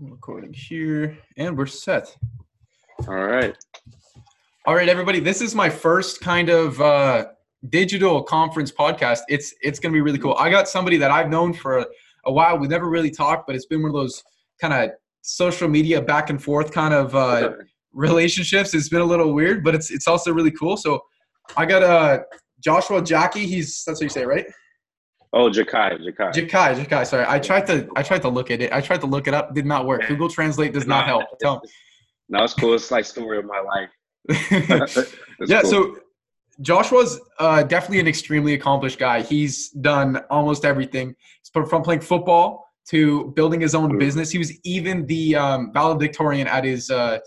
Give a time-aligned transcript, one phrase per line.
[0.00, 2.16] Recording here, and we're set.
[3.06, 3.56] All right.
[4.66, 5.20] All right, everybody.
[5.20, 7.26] This is my first kind of uh,
[7.68, 9.20] digital conference podcast.
[9.28, 10.34] It's it's gonna be really cool.
[10.38, 11.86] I got somebody that I've known for a,
[12.26, 12.58] a while.
[12.58, 14.22] We never really talked, but it's been one of those
[14.60, 14.90] kind of
[15.22, 17.52] social media back and forth kind of uh,
[17.92, 18.74] relationships.
[18.74, 20.76] It's been a little weird, but it's it's also really cool.
[20.76, 21.00] So
[21.56, 22.20] I got uh,
[22.60, 23.46] Joshua Jackie.
[23.46, 24.46] He's that's what you say, right?
[25.32, 26.32] Oh, Jakai, Jakai.
[26.32, 27.06] Jakai, Jakai.
[27.06, 28.72] Sorry, I tried to I tried to look at it.
[28.72, 29.54] I tried to look it up.
[29.54, 30.06] Did not work.
[30.08, 31.24] Google Translate does not help.
[31.40, 31.62] Tell
[32.28, 32.74] no, it's cool.
[32.74, 33.90] It's like story of my life.
[35.46, 35.62] yeah.
[35.62, 35.70] Cool.
[35.70, 35.96] So
[36.60, 39.22] Joshua's uh, definitely an extremely accomplished guy.
[39.22, 41.14] He's done almost everything
[41.52, 43.98] from playing football to building his own mm.
[43.98, 44.30] business.
[44.30, 47.18] He was even the um, valedictorian at his uh,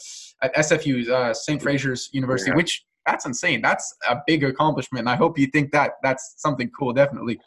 [0.42, 1.62] at SFU, uh, St.
[1.62, 2.58] Fraser's University, yeah.
[2.58, 3.62] which that's insane.
[3.62, 5.02] That's a big accomplishment.
[5.02, 6.94] And I hope you think that that's something cool.
[6.94, 7.40] Definitely.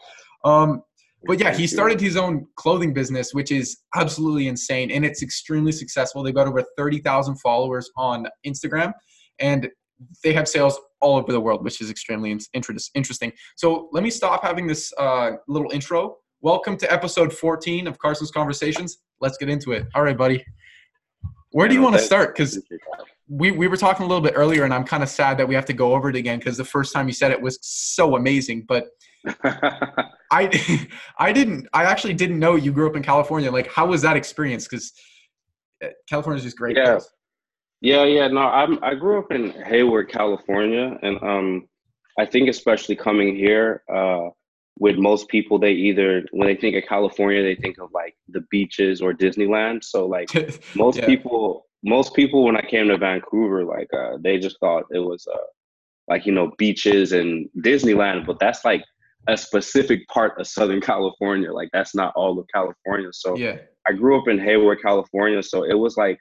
[0.44, 0.82] Um,
[1.26, 5.72] but yeah, he started his own clothing business, which is absolutely insane, and it's extremely
[5.72, 6.22] successful.
[6.22, 8.92] They've got over thirty thousand followers on Instagram,
[9.40, 9.70] and
[10.22, 13.32] they have sales all over the world, which is extremely interesting.
[13.56, 16.18] So let me stop having this uh, little intro.
[16.42, 18.98] Welcome to episode fourteen of Carson's Conversations.
[19.22, 19.86] Let's get into it.
[19.94, 20.44] All right, buddy.
[21.52, 22.34] Where do you want to start?
[22.34, 22.60] Because
[23.28, 25.54] we, we were talking a little bit earlier, and I'm kind of sad that we
[25.54, 28.16] have to go over it again because the first time you said it was so
[28.16, 28.66] amazing.
[28.68, 28.88] But
[30.30, 33.50] I I didn't I actually didn't know you grew up in California.
[33.50, 34.68] Like how was that experience?
[34.68, 34.92] Because
[35.82, 36.76] uh, California is just great.
[36.76, 36.92] Yeah.
[36.92, 37.10] Place.
[37.80, 38.28] Yeah, yeah.
[38.28, 41.68] No, I'm I grew up in Hayward, California, and um,
[42.18, 44.30] I think especially coming here, uh,
[44.78, 48.40] with most people, they either when they think of California, they think of like the
[48.50, 49.84] beaches or Disneyland.
[49.84, 50.28] So like
[50.74, 51.06] most yeah.
[51.06, 55.26] people, most people when I came to Vancouver, like uh, they just thought it was
[55.32, 55.36] uh,
[56.08, 58.84] like you know beaches and Disneyland, but that's like
[59.28, 61.52] a specific part of Southern California.
[61.52, 63.08] Like that's not all of California.
[63.12, 65.42] So yeah, I grew up in Hayward, California.
[65.42, 66.18] So it was like,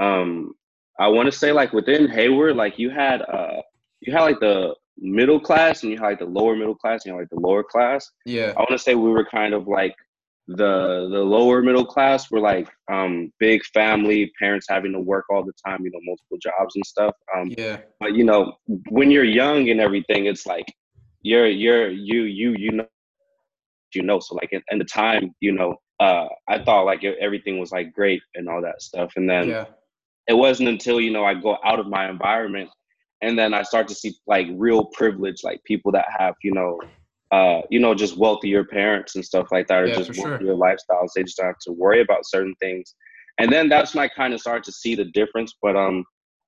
[0.00, 0.52] um,
[0.98, 3.60] I want to say like within Hayward, like you had uh,
[4.00, 7.12] you had like the middle class and you had like the lower middle class and
[7.12, 8.10] you had like the lower class.
[8.24, 9.94] Yeah, I want to say we were kind of like
[10.48, 15.44] the the lower middle class were like um big family parents having to work all
[15.44, 18.54] the time you know multiple jobs and stuff um yeah but you know
[18.88, 20.64] when you're young and everything it's like
[21.22, 22.86] you're you're you you you know
[23.94, 24.20] you know.
[24.20, 27.92] So like in, in the time you know uh i thought like everything was like
[27.92, 29.12] great and all that stuff.
[29.16, 29.64] And then yeah.
[30.28, 32.70] it wasn't until you know i go out of my environment
[33.22, 36.80] and then i start to see like real privilege like people that have you know
[37.32, 40.56] uh you know just wealthier parents and stuff like that or yeah, just wealthier sure.
[40.56, 41.08] lifestyles.
[41.14, 42.94] They just don't have to worry about certain things.
[43.38, 45.54] And then that's when i kind of start to see the difference.
[45.60, 46.04] But um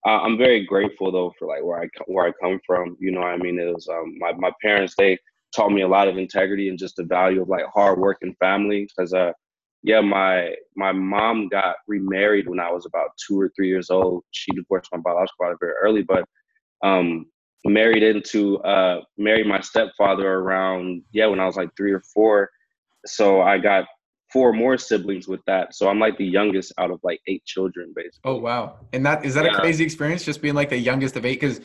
[0.07, 2.97] uh, I'm very grateful though for like where I where I come from.
[3.01, 4.95] You know, I mean, it was um, my my parents.
[4.97, 5.19] They
[5.55, 8.37] taught me a lot of integrity and just the value of like hard work and
[8.39, 8.87] family.
[8.87, 9.33] Because uh,
[9.83, 14.25] yeah, my my mom got remarried when I was about two or three years old.
[14.31, 16.25] She divorced my biological father very early, but
[16.83, 17.27] um,
[17.67, 22.49] married into uh, married my stepfather around yeah when I was like three or four.
[23.07, 23.87] So I got
[24.33, 25.75] four more siblings with that.
[25.75, 28.21] So I'm like the youngest out of like eight children, basically.
[28.25, 28.77] Oh wow!
[28.93, 29.57] And that is that yeah.
[29.57, 31.41] a crazy experience, just being like the youngest of eight?
[31.41, 31.61] Because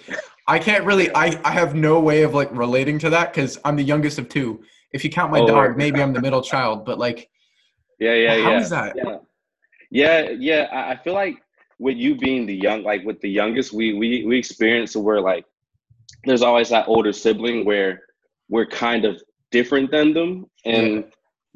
[0.48, 3.76] I can't really, I I have no way of like relating to that because I'm
[3.76, 4.64] the youngest of two.
[4.92, 7.30] If you count my oh, dog, maybe I'm the middle child, but like,
[8.00, 8.59] yeah, yeah, how yeah.
[8.59, 8.96] is that?
[8.96, 9.18] Yeah,
[9.92, 10.68] yeah, yeah.
[10.72, 11.42] I feel like
[11.80, 15.46] with you being the young, like with the youngest, we we we experience where like
[16.24, 18.02] there's always that older sibling where
[18.50, 19.22] we're kind of
[19.52, 20.96] different than them and.
[20.96, 21.02] Yeah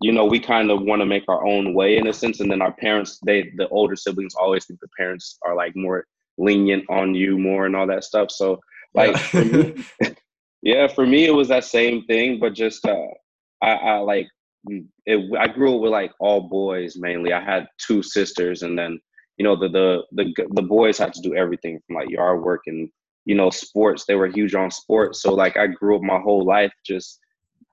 [0.01, 2.39] you know, we kind of want to make our own way in a sense.
[2.39, 6.05] And then our parents, they, the older siblings always think the parents are like more
[6.37, 8.31] lenient on you more and all that stuff.
[8.31, 8.59] So
[8.93, 9.17] like, yeah.
[9.17, 9.85] for me,
[10.61, 13.07] yeah, for me, it was that same thing, but just, uh,
[13.61, 14.27] I, I like,
[15.05, 17.33] it, I grew up with like all boys mainly.
[17.33, 18.99] I had two sisters and then,
[19.37, 22.61] you know, the, the, the, the boys had to do everything from like yard work
[22.67, 22.89] and,
[23.25, 24.05] you know, sports.
[24.05, 25.21] They were huge on sports.
[25.21, 27.19] So like I grew up my whole life just,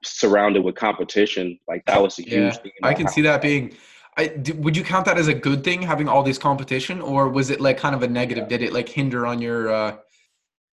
[0.06, 1.58] surrounded with competition.
[1.68, 2.72] Like that was a huge yeah, thing.
[2.82, 3.74] I can see that being.
[4.18, 7.50] I, would you count that as a good thing having all this competition, or was
[7.50, 8.48] it like kind of a negative?
[8.48, 9.96] Did it like hinder on your uh,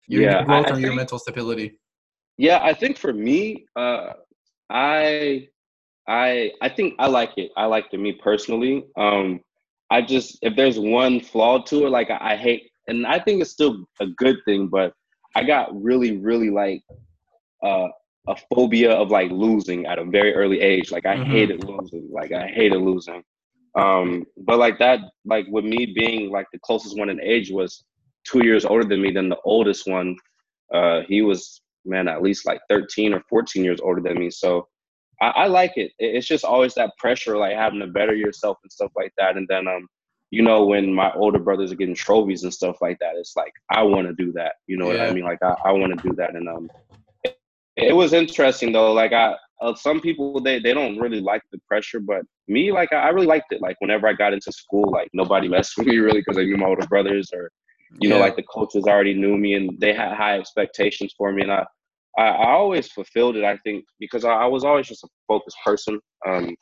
[0.07, 1.79] your yeah, growth I, or I your think, mental stability?
[2.37, 4.13] Yeah, I think for me, uh,
[4.69, 5.49] I
[6.07, 7.51] I I think I like it.
[7.57, 8.85] I like it me personally.
[8.97, 9.41] Um,
[9.91, 13.41] I just if there's one flaw to it, like I, I hate, and I think
[13.41, 14.93] it's still a good thing, but
[15.35, 16.83] I got really really like
[17.63, 17.89] uh
[18.29, 20.91] a phobia of like losing at a very early age.
[20.91, 21.31] Like I mm-hmm.
[21.31, 22.09] hated losing.
[22.11, 23.23] Like I hated losing.
[23.77, 27.85] Um, but like that, like with me being like the closest one in age was
[28.25, 30.17] two years older than me, then the oldest one,
[30.75, 34.31] uh, he was man at least like 13 or 14 years older than me.
[34.31, 34.69] So
[35.21, 35.93] I, I like it.
[35.99, 39.37] It's just always that pressure, like having to better yourself and stuff like that.
[39.37, 39.89] And then um,
[40.31, 43.53] you know, when my older brothers are getting trophies and stuff like that, it's like
[43.71, 44.55] I want to do that.
[44.67, 45.25] You know what I mean?
[45.25, 46.37] Like I, I want to do that.
[46.37, 46.71] And um,
[47.77, 48.93] it, was interesting though.
[48.93, 52.93] Like I, uh, some people they they don't really like the pressure, but me like
[52.93, 53.61] I, I really liked it.
[53.61, 56.57] Like whenever I got into school, like nobody messed with me really because I knew
[56.57, 57.51] my older brothers or
[58.01, 58.15] you yeah.
[58.15, 61.53] know like the coaches already knew me and they had high expectations for me and
[61.53, 61.65] I
[62.19, 63.45] I, I always fulfilled it.
[63.45, 66.01] I think because I, I, was always just a focused person.
[66.27, 66.55] Um,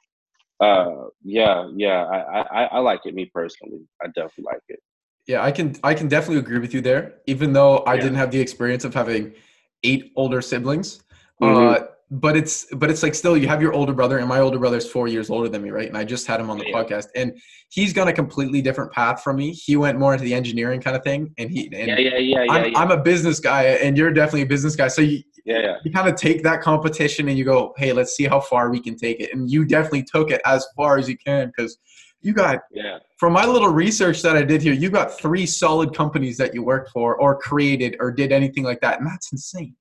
[0.60, 3.14] uh, yeah, yeah, I, I, I like it.
[3.14, 4.80] Me personally, I definitely like it.
[5.26, 7.14] Yeah, I can I can definitely agree with you there.
[7.26, 8.00] Even though I yeah.
[8.02, 9.34] didn't have the experience of having
[9.82, 11.02] eight older siblings,
[11.40, 11.82] mm-hmm.
[11.82, 14.58] uh, but it's but it's like still you have your older brother and my older
[14.58, 16.66] brother is four years older than me right and i just had him on the
[16.66, 16.74] yeah.
[16.74, 17.38] podcast and
[17.68, 20.96] he's gone a completely different path from me he went more into the engineering kind
[20.96, 22.78] of thing and he and yeah yeah yeah, yeah, I'm, yeah.
[22.78, 25.76] I'm a business guy and you're definitely a business guy so you yeah, yeah.
[25.84, 28.80] you kind of take that competition and you go hey let's see how far we
[28.80, 31.78] can take it and you definitely took it as far as you can because
[32.20, 35.94] you got yeah from my little research that i did here you got three solid
[35.94, 39.74] companies that you worked for or created or did anything like that and that's insane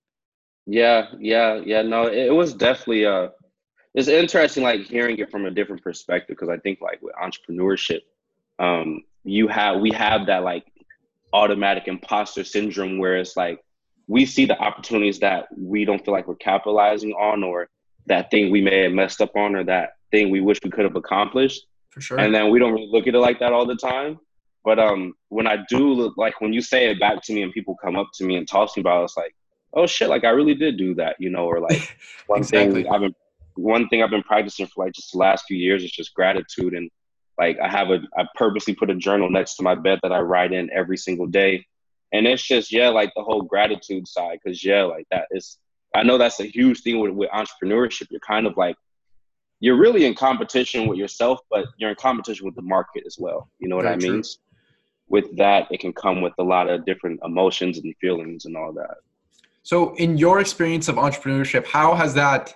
[0.68, 1.82] yeah, yeah, yeah.
[1.82, 3.30] No, it, was definitely uh
[3.96, 8.02] it's interesting like hearing it from a different perspective because I think like with entrepreneurship,
[8.60, 10.66] um, you have we have that like
[11.32, 13.62] automatic imposter syndrome where it's like
[14.08, 17.70] we see the opportunities that we don't feel like we're capitalizing on or
[18.06, 20.86] that thing we may have messed up on or that thing we wish we could
[20.86, 21.66] have accomplished.
[21.98, 22.20] For sure.
[22.20, 24.20] And then we don't really look at it like that all the time.
[24.64, 27.52] But um when I do look like when you say it back to me and
[27.52, 29.34] people come up to me and talk to me about it, it's like
[29.74, 31.98] oh shit, like I really did do that, you know, or like
[32.28, 32.84] one exactly.
[32.84, 33.16] thing I've been
[33.56, 36.74] one thing I've been practicing for like just the last few years is just gratitude
[36.74, 36.90] and
[37.40, 40.20] like I have a I purposely put a journal next to my bed that I
[40.20, 41.66] write in every single day.
[42.14, 45.58] And it's just yeah, like the whole gratitude side, because yeah, like that is
[45.96, 48.08] I know that's a huge thing with, with entrepreneurship.
[48.10, 48.76] You're kind of like
[49.60, 53.50] you're really in competition with yourself, but you're in competition with the market as well.
[53.60, 54.22] You know what Very I mean?
[54.22, 54.32] True.
[55.10, 58.74] With that, it can come with a lot of different emotions and feelings and all
[58.74, 58.98] that.
[59.64, 62.56] So, in your experience of entrepreneurship, how has that?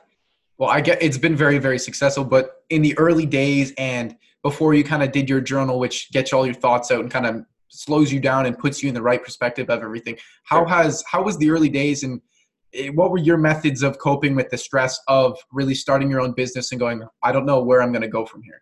[0.57, 4.73] Well, I get it's been very, very successful, but in the early days and before
[4.73, 7.45] you kind of did your journal, which gets all your thoughts out and kind of
[7.69, 10.17] slows you down and puts you in the right perspective of everything.
[10.43, 12.21] How has how was the early days and
[12.93, 16.71] what were your methods of coping with the stress of really starting your own business
[16.71, 18.61] and going, I don't know where I'm going to go from here?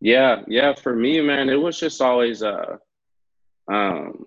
[0.00, 0.74] Yeah, yeah.
[0.74, 2.76] For me, man, it was just always uh,
[3.72, 4.26] um,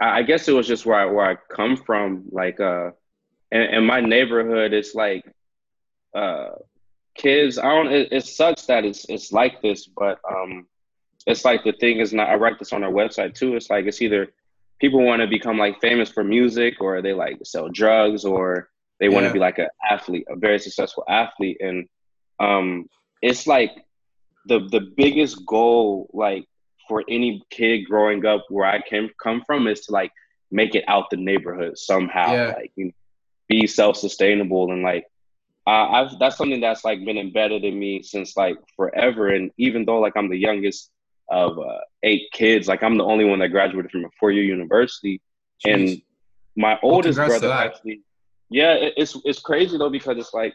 [0.00, 2.24] I guess it was just where I where I come from.
[2.30, 2.90] Like uh,
[3.52, 5.24] in, in my neighborhood, it's like
[6.14, 6.50] uh,
[7.14, 7.58] kids.
[7.58, 7.92] I don't.
[7.92, 10.66] It, it sucks that it's it's like this, but um,
[11.26, 12.30] it's like the thing is not.
[12.30, 13.56] I write this on our website too.
[13.56, 14.28] It's like it's either
[14.80, 19.08] people want to become like famous for music, or they like sell drugs, or they
[19.08, 21.88] want to be like an athlete, a very successful athlete, and
[22.38, 22.88] um,
[23.22, 23.84] it's like
[24.46, 26.46] the the biggest goal like
[26.88, 30.12] for any kid growing up where I came come from is to like
[30.50, 32.46] make it out the neighborhood somehow, yeah.
[32.56, 32.92] like you know,
[33.48, 35.06] be self sustainable and like
[35.66, 39.28] uh, I've that's something that's like been embedded in me since like forever.
[39.28, 40.90] And even though like I'm the youngest
[41.30, 44.44] of uh, eight kids, like I'm the only one that graduated from a four year
[44.44, 45.20] university,
[45.64, 45.74] Jeez.
[45.74, 46.02] and
[46.56, 48.02] my oldest well, brother actually,
[48.50, 50.54] yeah, it's it's crazy though because it's like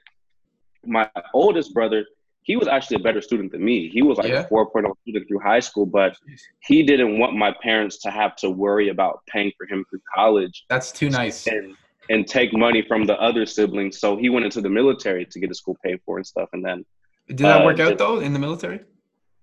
[0.85, 2.05] my oldest brother
[2.45, 3.89] he was actually a better student than me.
[3.89, 4.41] He was like yeah.
[4.41, 6.15] a 4.0 student through high school, but
[6.59, 10.63] he didn't want my parents to have to worry about paying for him through college.
[10.69, 11.47] That's too nice.
[11.47, 11.75] And,
[12.11, 13.99] and take money from the other siblings.
[13.99, 16.49] So he went into the military to get his school paid for and stuff.
[16.53, 16.85] And then
[17.27, 18.81] did that uh, work out though in the military?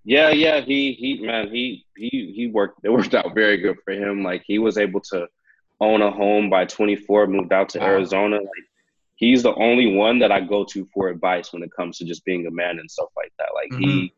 [0.05, 0.61] Yeah, yeah.
[0.61, 4.23] He he man, he he he worked it worked out very good for him.
[4.23, 5.27] Like he was able to
[5.81, 7.87] own a home by 24, moved out to wow.
[7.87, 8.37] Arizona.
[8.37, 8.67] Like
[9.17, 12.25] he's the only one that I go to for advice when it comes to just
[12.25, 13.49] being a man and stuff like that.
[13.55, 13.91] Like mm-hmm.
[13.91, 14.15] he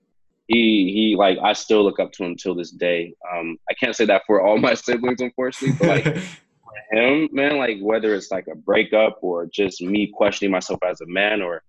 [0.47, 3.15] he he like I still look up to him till this day.
[3.33, 7.59] Um, I can't say that for all my siblings, unfortunately, but like for him, man,
[7.59, 11.63] like whether it's like a breakup or just me questioning myself as a man or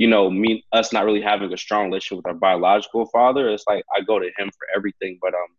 [0.00, 3.64] you know me us not really having a strong relationship with our biological father, it's
[3.68, 5.18] like I go to him for everything.
[5.20, 5.50] But um,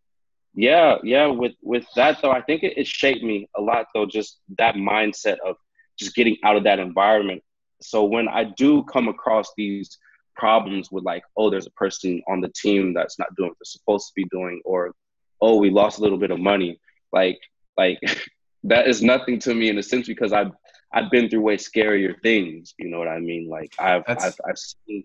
[0.52, 4.04] yeah, yeah, with with that though, I think it, it shaped me a lot though.
[4.04, 5.54] Just that mindset of
[5.96, 7.40] just getting out of that environment.
[7.82, 9.96] So when I do come across these
[10.34, 13.78] problems with like, oh, there's a person on the team that's not doing what they're
[13.78, 14.92] supposed to be doing, or
[15.40, 16.80] oh, we lost a little bit of money,
[17.12, 17.38] like
[17.78, 18.00] like
[18.64, 20.50] that is nothing to me in a sense because I've
[20.92, 22.74] I've been through way scarier things.
[22.78, 23.48] You know what I mean?
[23.48, 25.04] Like I've I've, I've seen.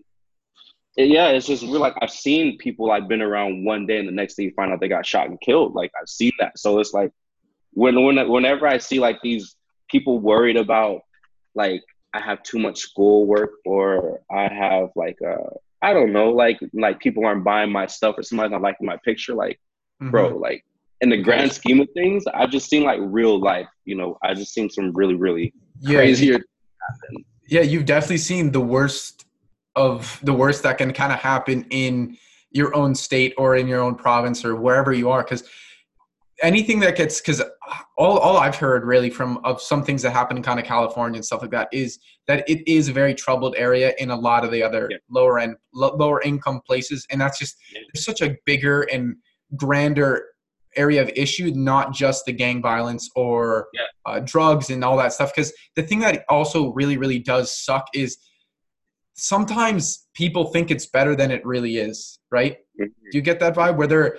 [0.96, 4.12] Yeah, it's just we're Like I've seen people I've been around one day, and the
[4.12, 5.74] next day you find out they got shot and killed.
[5.74, 6.58] Like I've seen that.
[6.58, 7.12] So it's like
[7.72, 9.56] when when whenever I see like these
[9.88, 11.02] people worried about
[11.54, 16.58] like I have too much schoolwork or I have like uh I don't know, like
[16.72, 19.34] like people aren't buying my stuff or somebody's not liking my picture.
[19.34, 19.60] Like,
[20.02, 20.10] mm-hmm.
[20.10, 20.64] bro, like
[21.00, 24.34] in the grand scheme of things, I've just seen like real life, you know, I
[24.34, 27.24] just seen some really, really yeah, crazier happen.
[27.46, 29.24] Yeah, you've definitely seen the worst
[29.76, 32.16] of the worst that can kind of happen in
[32.50, 35.22] your own state or in your own province or wherever you are.
[35.22, 35.44] Cause
[36.42, 37.42] anything that gets because
[37.96, 41.16] all, all i've heard really from of some things that happen in kind of california
[41.16, 44.44] and stuff like that is that it is a very troubled area in a lot
[44.44, 44.96] of the other yeah.
[45.10, 47.80] lower end lo- lower income places and that's just yeah.
[47.92, 49.16] there's such a bigger and
[49.56, 50.26] grander
[50.76, 53.82] area of issue not just the gang violence or yeah.
[54.06, 57.86] uh, drugs and all that stuff because the thing that also really really does suck
[57.94, 58.18] is
[59.14, 62.84] sometimes people think it's better than it really is right mm-hmm.
[63.10, 64.18] do you get that vibe where they're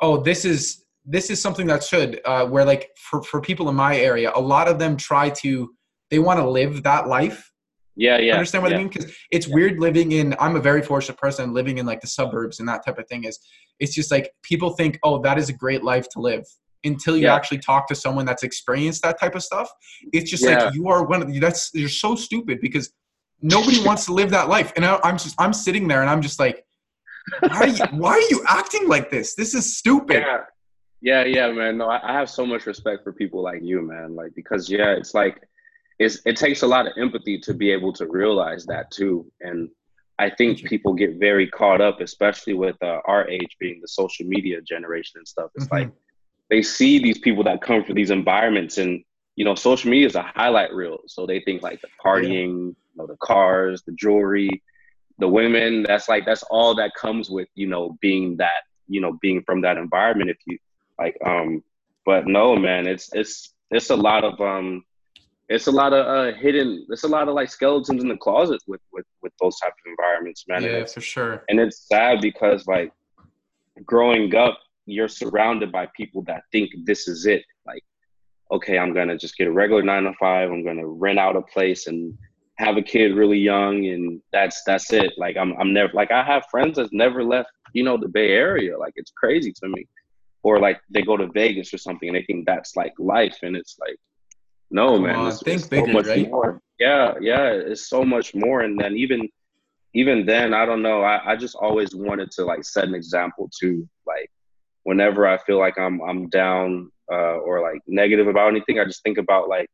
[0.00, 3.74] oh this is this is something that should uh, where like for, for people in
[3.74, 5.70] my area a lot of them try to
[6.10, 7.50] they want to live that life
[7.98, 8.78] yeah yeah understand what yeah.
[8.78, 9.54] i mean because it's yeah.
[9.54, 12.84] weird living in i'm a very fortunate person living in like the suburbs and that
[12.84, 13.38] type of thing is
[13.80, 16.44] it's just like people think oh that is a great life to live
[16.84, 17.34] until you yeah.
[17.34, 19.68] actually talk to someone that's experienced that type of stuff
[20.12, 22.92] it's just like you are one of the, that's you're so stupid because
[23.42, 26.22] nobody wants to live that life and I, i'm just i'm sitting there and i'm
[26.22, 26.64] just like
[27.40, 30.38] why are you, why are you acting like this this is stupid yeah
[31.00, 31.78] yeah, yeah, man.
[31.78, 34.16] No, I, I have so much respect for people like you, man.
[34.16, 35.40] Like because yeah, it's like
[35.98, 39.30] it's it takes a lot of empathy to be able to realize that too.
[39.40, 39.68] And
[40.18, 44.26] I think people get very caught up, especially with uh, our age being the social
[44.26, 45.50] media generation and stuff.
[45.54, 45.74] It's mm-hmm.
[45.74, 45.90] like
[46.50, 49.04] they see these people that come from these environments, and
[49.36, 50.98] you know, social media is a highlight reel.
[51.06, 52.54] So they think like the partying, yeah.
[52.54, 54.62] you know, the cars, the jewelry,
[55.18, 55.84] the women.
[55.84, 59.60] That's like that's all that comes with you know being that you know being from
[59.62, 60.30] that environment.
[60.30, 60.58] If you
[60.98, 61.62] like, um,
[62.04, 64.84] but no, man, it's it's it's a lot of um,
[65.48, 66.86] it's a lot of uh, hidden.
[66.90, 69.90] It's a lot of like skeletons in the closet with with with those type of
[69.90, 70.62] environments, man.
[70.62, 71.44] Yeah, for sure.
[71.48, 72.92] And it's sad because like
[73.84, 77.44] growing up, you're surrounded by people that think this is it.
[77.66, 77.82] Like,
[78.52, 80.50] okay, I'm gonna just get a regular nine to five.
[80.50, 82.16] I'm gonna rent out a place and
[82.58, 85.12] have a kid really young, and that's that's it.
[85.16, 88.32] Like, I'm I'm never like I have friends that's never left, you know, the Bay
[88.32, 88.78] Area.
[88.78, 89.86] Like, it's crazy to me
[90.42, 93.56] or like they go to Vegas or something and they think that's like life, and
[93.56, 93.98] it's like,
[94.70, 96.30] no, Come man, on, it's, think it's bigger, so much right?
[96.30, 96.60] more.
[96.78, 98.60] Yeah, yeah, it's so much more.
[98.60, 99.28] And then even
[99.94, 101.02] even then, I don't know.
[101.02, 104.30] I, I just always wanted to like set an example to like
[104.84, 109.02] whenever I feel like I'm I'm down uh, or like negative about anything, I just
[109.02, 109.68] think about like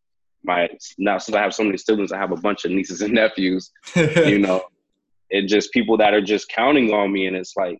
[0.44, 3.14] my now since I have so many siblings, I have a bunch of nieces and
[3.14, 3.70] nephews.
[3.96, 4.62] you know,
[5.30, 7.78] it just people that are just counting on me, and it's like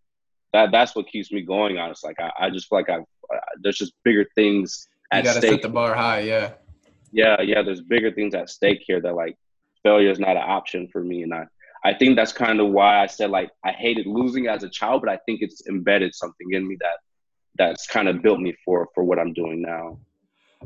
[0.53, 1.79] that that's what keeps me going.
[1.79, 5.25] Honestly, like I, I just feel like I uh, there's just bigger things at you
[5.25, 5.51] gotta stake.
[5.53, 6.53] set the bar high, yeah.
[7.15, 7.63] Yeah, yeah.
[7.63, 9.37] There's bigger things at stake here that like
[9.85, 11.47] failure is not an option for me, and I
[11.85, 15.03] I think that's kind of why I said like I hated losing as a child,
[15.03, 16.99] but I think it's embedded something in me that
[17.57, 19.97] that's kind of built me for for what I'm doing now.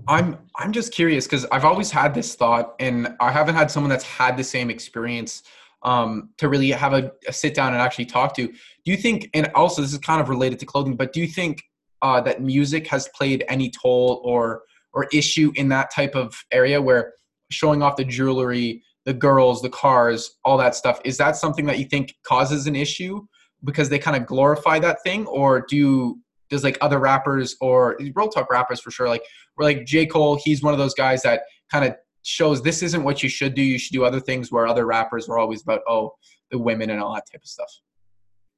[0.09, 3.91] I'm I'm just curious because I've always had this thought, and I haven't had someone
[3.91, 5.43] that's had the same experience
[5.83, 8.47] um, to really have a, a, sit down and actually talk to.
[8.47, 8.55] Do
[8.87, 11.63] you think, and also this is kind of related to clothing, but do you think
[12.01, 16.81] uh, that music has played any toll or or issue in that type of area
[16.81, 17.13] where
[17.51, 21.79] showing off the jewelry, the girls, the cars, all that stuff, is that something that
[21.79, 23.25] you think causes an issue
[23.65, 27.99] because they kind of glorify that thing, or do you, does like other rappers or
[28.15, 29.23] real talk rappers for sure, like
[29.57, 33.03] we're like J Cole, he's one of those guys that kind of shows this isn't
[33.03, 33.63] what you should do.
[33.63, 36.13] You should do other things where other rappers are always about, oh,
[36.51, 37.71] the women and all that type of stuff.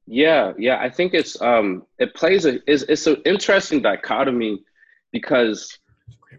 [0.06, 0.80] Yeah, yeah.
[0.80, 4.62] I think it's um it plays a it's it's an interesting dichotomy
[5.12, 5.78] because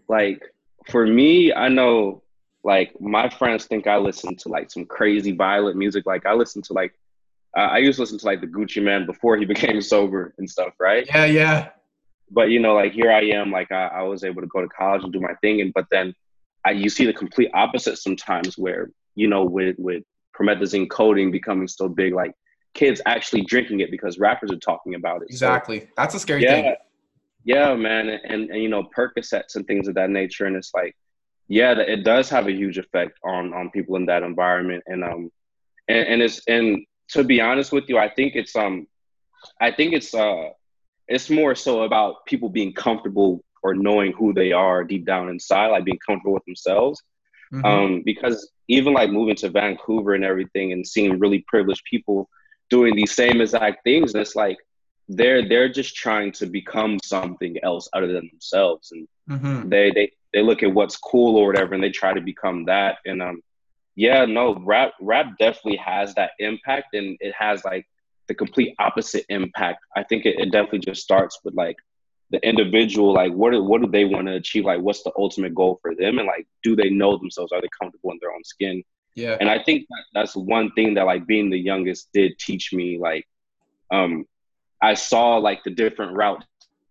[0.08, 0.42] like
[0.88, 2.22] for me, I know
[2.64, 6.06] like my friends think I listen to like some crazy violent music.
[6.06, 6.94] Like I listen to like
[7.56, 10.48] uh, I used to listen to like the Gucci Mane before he became sober and
[10.48, 11.06] stuff, right?
[11.06, 11.68] Yeah, yeah.
[12.30, 14.68] But you know, like here I am, like I, I was able to go to
[14.68, 16.14] college and do my thing, and but then
[16.64, 20.02] I, you see the complete opposite sometimes where you know with with
[20.36, 22.32] promethazine codeine becoming so big like
[22.74, 26.42] kids actually drinking it because rappers are talking about it exactly so, that's a scary
[26.42, 26.74] yeah, thing
[27.44, 30.96] yeah man and, and you know percocets and things of that nature and it's like
[31.48, 35.30] yeah it does have a huge effect on on people in that environment and um
[35.88, 38.86] and, and it's and to be honest with you i think it's um
[39.60, 40.48] i think it's uh
[41.08, 45.68] it's more so about people being comfortable or knowing who they are deep down inside,
[45.68, 47.02] like being comfortable with themselves.
[47.52, 47.64] Mm-hmm.
[47.64, 52.28] Um, because even like moving to Vancouver and everything and seeing really privileged people
[52.70, 54.56] doing these same exact things, and it's like
[55.16, 59.68] they're they're just trying to become something else other than themselves, and mm-hmm.
[59.68, 62.98] they they they look at what's cool or whatever, and they try to become that.
[63.04, 63.42] And um,
[63.94, 67.86] yeah, no, rap rap definitely has that impact, and it has like
[68.28, 69.80] the complete opposite impact.
[69.96, 71.76] I think it, it definitely just starts with like
[72.30, 74.64] the individual, like what do, what do they want to achieve?
[74.64, 77.52] Like, what's the ultimate goal for them, and like, do they know themselves?
[77.52, 78.82] Are they comfortable in their own skin?
[79.14, 79.36] Yeah.
[79.38, 82.98] And I think that that's one thing that like being the youngest did teach me.
[82.98, 83.28] Like,
[83.90, 84.24] um,
[84.82, 86.44] I saw like the different routes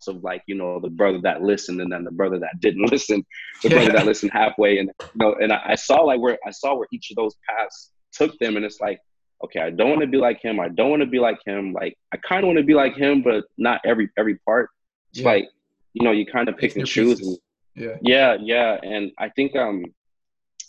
[0.07, 3.25] of like you know the brother that listened and then the brother that didn't listen,
[3.61, 3.75] the yeah.
[3.75, 6.75] brother that listened halfway, and you know, and I, I saw like where I saw
[6.75, 8.99] where each of those paths took them, and it's like,
[9.43, 10.59] okay, I don't want to be like him.
[10.59, 11.73] I don't want to be like him.
[11.73, 14.69] Like I kind of want to be like him, but not every every part.
[15.11, 15.29] It's yeah.
[15.29, 15.49] like
[15.93, 17.19] you know you kind of pick and choose.
[17.19, 17.37] And,
[17.75, 17.97] yeah.
[18.01, 19.85] Yeah, yeah, and I think um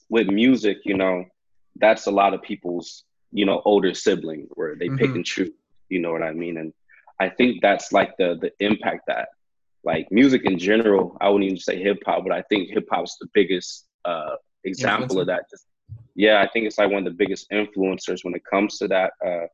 [0.08, 1.24] with music, you know,
[1.76, 4.96] that's a lot of people's you know older sibling where they mm-hmm.
[4.98, 5.50] pick and choose.
[5.88, 6.56] You know what I mean?
[6.56, 6.72] And
[7.22, 9.28] I think that's like the the impact that
[9.84, 11.16] like music in general.
[11.20, 15.20] I wouldn't even say hip hop, but I think hip hop's the biggest uh, example
[15.20, 15.44] of that.
[15.50, 15.66] Just
[16.14, 19.12] yeah, I think it's like one of the biggest influencers when it comes to that.
[19.24, 19.46] Uh,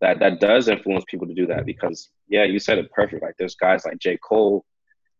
[0.00, 3.22] that that does influence people to do that because yeah, you said it perfect.
[3.22, 4.64] Like there's guys like J Cole,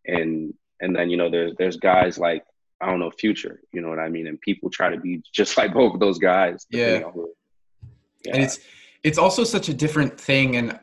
[0.06, 2.44] and and then you know there's there's guys like
[2.80, 3.60] I don't know Future.
[3.72, 4.26] You know what I mean?
[4.26, 6.66] And people try to be just like both of those guys.
[6.70, 7.00] Yeah.
[7.00, 8.32] yeah.
[8.32, 8.58] And it's
[9.02, 10.78] it's also such a different thing and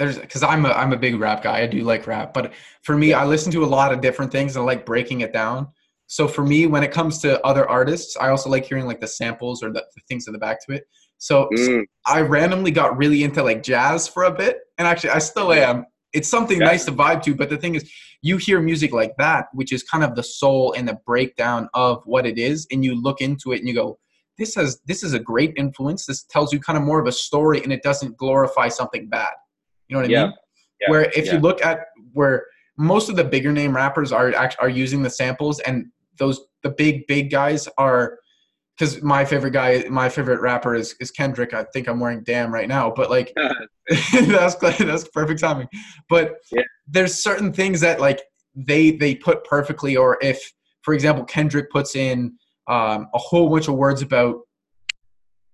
[0.00, 1.60] there's because I'm a I'm a big rap guy.
[1.60, 4.56] I do like rap, but for me, I listen to a lot of different things
[4.56, 5.68] and I like breaking it down.
[6.06, 9.06] So for me, when it comes to other artists, I also like hearing like the
[9.06, 10.84] samples or the, the things in the back to it.
[11.18, 11.66] So, mm.
[11.66, 15.52] so, I randomly got really into like jazz for a bit, and actually I still
[15.52, 15.84] am.
[16.14, 16.66] It's something yeah.
[16.68, 17.88] nice to vibe to, but the thing is,
[18.22, 22.02] you hear music like that, which is kind of the soul and the breakdown of
[22.06, 23.98] what it is, and you look into it and you go,
[24.38, 26.06] "This has this is a great influence.
[26.06, 29.34] This tells you kind of more of a story, and it doesn't glorify something bad."
[29.90, 30.24] You know what I yeah.
[30.24, 30.34] mean?
[30.80, 30.90] Yeah.
[30.90, 31.34] Where if yeah.
[31.34, 32.46] you look at where
[32.78, 37.06] most of the bigger name rappers are are using the samples, and those the big
[37.08, 38.18] big guys are
[38.78, 41.52] because my favorite guy, my favorite rapper is, is Kendrick.
[41.52, 43.34] I think I'm wearing damn right now, but like
[44.12, 45.68] that's that's perfect timing.
[46.08, 46.62] But yeah.
[46.86, 48.22] there's certain things that like
[48.54, 50.40] they they put perfectly, or if
[50.82, 52.36] for example Kendrick puts in
[52.68, 54.36] um, a whole bunch of words about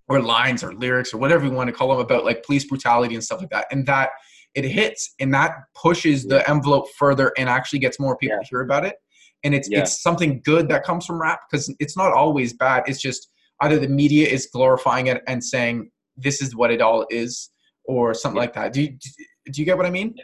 [0.07, 3.15] or lines or lyrics or whatever you want to call them about like police brutality
[3.15, 4.11] and stuff like that, and that
[4.57, 8.41] it hits and that pushes the envelope further and actually gets more people yeah.
[8.41, 8.95] to hear about it.
[9.43, 9.81] And it's yeah.
[9.81, 12.83] it's something good that comes from rap because it's not always bad.
[12.87, 13.29] It's just
[13.61, 17.51] either the media is glorifying it and saying this is what it all is
[17.85, 18.41] or something yeah.
[18.41, 18.73] like that.
[18.73, 18.97] Do you
[19.51, 20.15] do you get what i mean?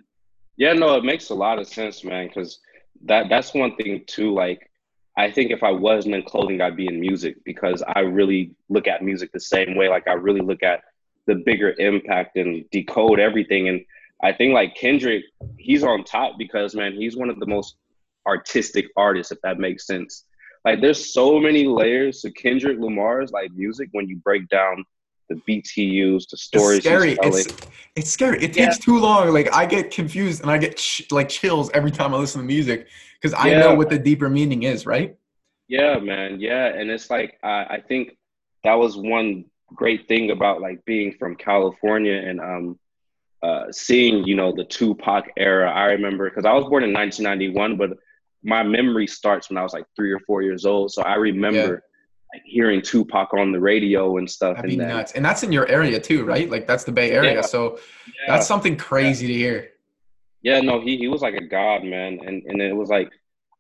[0.58, 2.60] Yeah no it makes a lot of sense man because
[3.06, 4.70] that that's one thing too like
[5.18, 8.88] i think if i wasn't in clothing i'd be in music because i really look
[8.88, 9.88] at music the same way.
[9.90, 10.82] Like i really look at
[11.28, 13.70] the bigger impact and decode everything.
[13.70, 13.82] And
[14.24, 15.26] I think like Kendrick,
[15.58, 17.76] he's on top because man, he's one of the most
[18.26, 20.26] artistic artists, if that makes sense.
[20.64, 24.86] Like there's so many layers to Kendrick Lamar's like music when you break down
[25.30, 26.78] the beats he used, the stories.
[26.78, 27.18] It's scary.
[27.22, 28.38] It's, it's scary.
[28.38, 28.86] It takes yeah.
[28.86, 29.34] too long.
[29.34, 32.48] Like I get confused and I get ch- like chills every time I listen to
[32.48, 32.88] music
[33.22, 33.60] because I yeah.
[33.60, 35.18] know what the deeper meaning is, right?
[35.68, 36.40] Yeah, man.
[36.40, 38.18] Yeah, and it's like I, I think
[38.64, 42.80] that was one great thing about like being from California and um
[43.44, 45.70] uh, seeing you know the Tupac era.
[45.70, 47.98] I remember because I was born in 1991, but
[48.44, 50.92] my memory starts when I was like three or four years old.
[50.92, 52.38] So I remember yeah.
[52.38, 54.56] like, hearing Tupac on the radio and stuff.
[54.56, 55.12] That'd and be nuts.
[55.12, 56.50] And that's in your area too, right?
[56.50, 57.36] Like that's the Bay Area.
[57.36, 57.42] Yeah.
[57.42, 58.36] So yeah.
[58.36, 59.70] that's something crazy to hear.
[60.42, 63.10] Yeah, no, he he was like a god, man, and and it was like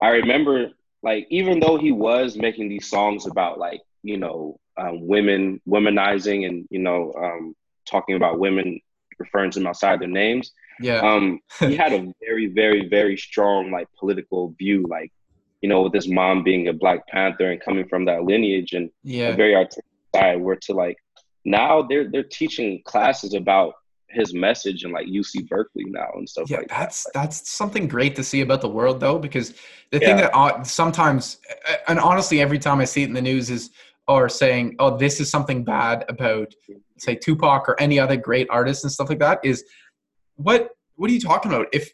[0.01, 0.69] I remember
[1.01, 6.47] like even though he was making these songs about like you know um, women womanizing
[6.47, 8.79] and you know um, talking about women
[9.19, 10.51] referring to them outside their names.
[10.79, 10.99] Yeah.
[10.99, 15.11] Um, he had a very, very, very strong like political view, like
[15.61, 18.89] you know, with his mom being a Black Panther and coming from that lineage and
[19.03, 19.29] yeah.
[19.29, 20.41] a very artistic side.
[20.41, 20.97] Where to like
[21.45, 23.75] now they're they're teaching classes about
[24.13, 27.13] his message and like UC Berkeley now and stuff yeah, like that's, that.
[27.13, 29.51] That's something great to see about the world though, because
[29.91, 30.07] the yeah.
[30.07, 31.39] thing that uh, sometimes,
[31.87, 33.71] and honestly, every time I see it in the news is,
[34.07, 36.53] or saying, oh, this is something bad about
[37.03, 39.63] say Tupac or any other great artist and stuff like that is
[40.35, 41.67] what what are you talking about?
[41.73, 41.89] If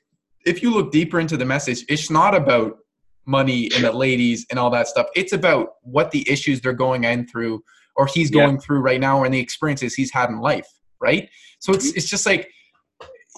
[0.45, 2.77] if you look deeper into the message, it's not about
[3.25, 5.07] money and the ladies and all that stuff.
[5.15, 7.63] It's about what the issues they're going in through
[7.95, 8.61] or he's going yeah.
[8.61, 10.67] through right now and the experiences he's had in life,
[11.01, 11.29] right?
[11.59, 11.97] So it's mm-hmm.
[11.97, 12.49] it's just like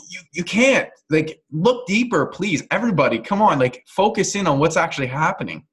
[0.09, 2.63] you you can't like look deeper, please.
[2.71, 5.65] Everybody, come on, like focus in on what's actually happening.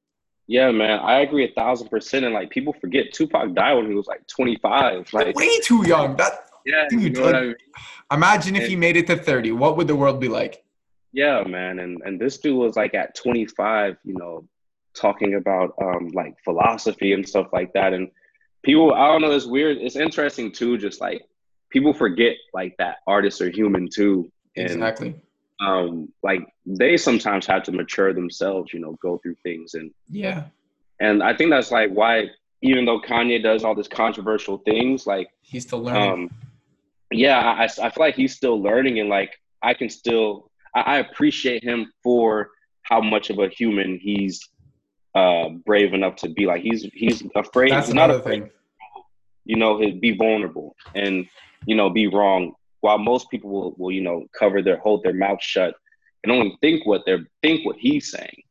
[0.48, 2.24] Yeah, man, I agree a thousand percent.
[2.24, 5.12] And like people forget Tupac died when he was like 25.
[5.12, 6.16] Like way too young.
[6.16, 7.02] That yeah, dude.
[7.02, 7.56] You know like, I mean?
[8.11, 9.52] Imagine if and, he made it to 30.
[9.52, 10.64] What would the world be like?
[11.12, 11.80] Yeah, man.
[11.80, 14.48] And and this dude was like at 25, you know,
[14.94, 17.92] talking about um like philosophy and stuff like that.
[17.92, 18.11] And
[18.62, 19.76] people I don't know, it's weird.
[19.76, 21.26] It's interesting too, just like
[21.68, 24.32] people forget like that artists are human too.
[24.56, 25.14] And, exactly.
[25.60, 30.44] Um, like they sometimes have to mature themselves, you know, go through things and yeah.
[31.00, 32.28] And I think that's like why
[32.62, 36.12] even though Kanye does all these controversial things, like he's still learning.
[36.12, 36.30] Um,
[37.10, 40.98] yeah, I, I feel like he's still learning, and like I can still I, I
[40.98, 42.50] appreciate him for
[42.82, 44.48] how much of a human he's
[45.14, 46.46] uh, brave enough to be.
[46.46, 47.72] Like he's he's afraid.
[47.72, 48.42] That's he's not afraid.
[48.42, 48.50] Thing.
[49.44, 51.26] You know, he'd be vulnerable and
[51.66, 52.54] you know be wrong.
[52.80, 55.74] While most people will, will you know cover their hold their mouth shut
[56.22, 58.42] and only think what they're think what he's saying.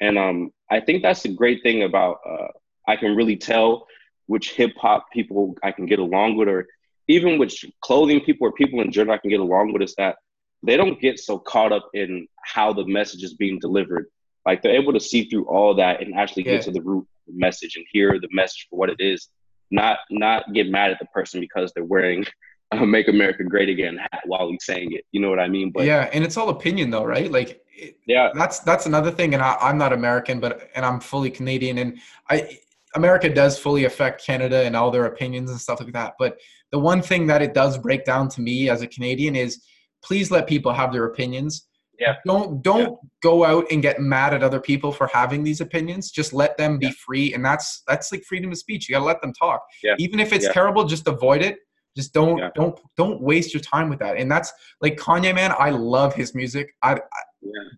[0.00, 2.48] And um, I think that's the great thing about uh,
[2.88, 3.86] I can really tell
[4.26, 6.66] which hip hop people I can get along with, or
[7.08, 10.16] even which clothing people or people in general I can get along with, is that
[10.62, 14.06] they don't get so caught up in how the message is being delivered.
[14.46, 16.52] Like they're able to see through all that and actually yeah.
[16.52, 19.28] get to the root of the message and hear the message for what it is.
[19.70, 22.24] Not not get mad at the person because they're wearing
[22.72, 25.04] a "Make America Great Again" while he's saying it.
[25.12, 25.70] You know what I mean?
[25.70, 27.30] But yeah, and it's all opinion though, right?
[27.30, 27.60] Like
[28.06, 29.34] yeah, that's that's another thing.
[29.34, 32.58] And I, I'm not American, but and I'm fully Canadian, and I
[32.94, 36.14] America does fully affect Canada and all their opinions and stuff like that.
[36.18, 36.38] But
[36.70, 39.62] the one thing that it does break down to me as a Canadian is
[40.02, 41.66] please let people have their opinions.
[41.98, 42.16] Yeah.
[42.24, 43.08] Don't don't yeah.
[43.22, 46.10] go out and get mad at other people for having these opinions.
[46.10, 46.92] Just let them be yeah.
[47.04, 48.88] free, and that's that's like freedom of speech.
[48.88, 49.62] You gotta let them talk.
[49.82, 49.96] Yeah.
[49.98, 50.52] Even if it's yeah.
[50.52, 51.58] terrible, just avoid it.
[51.96, 52.50] Just don't yeah.
[52.54, 54.16] don't don't waste your time with that.
[54.16, 55.52] And that's like Kanye, man.
[55.58, 56.74] I love his music.
[56.82, 56.98] I, I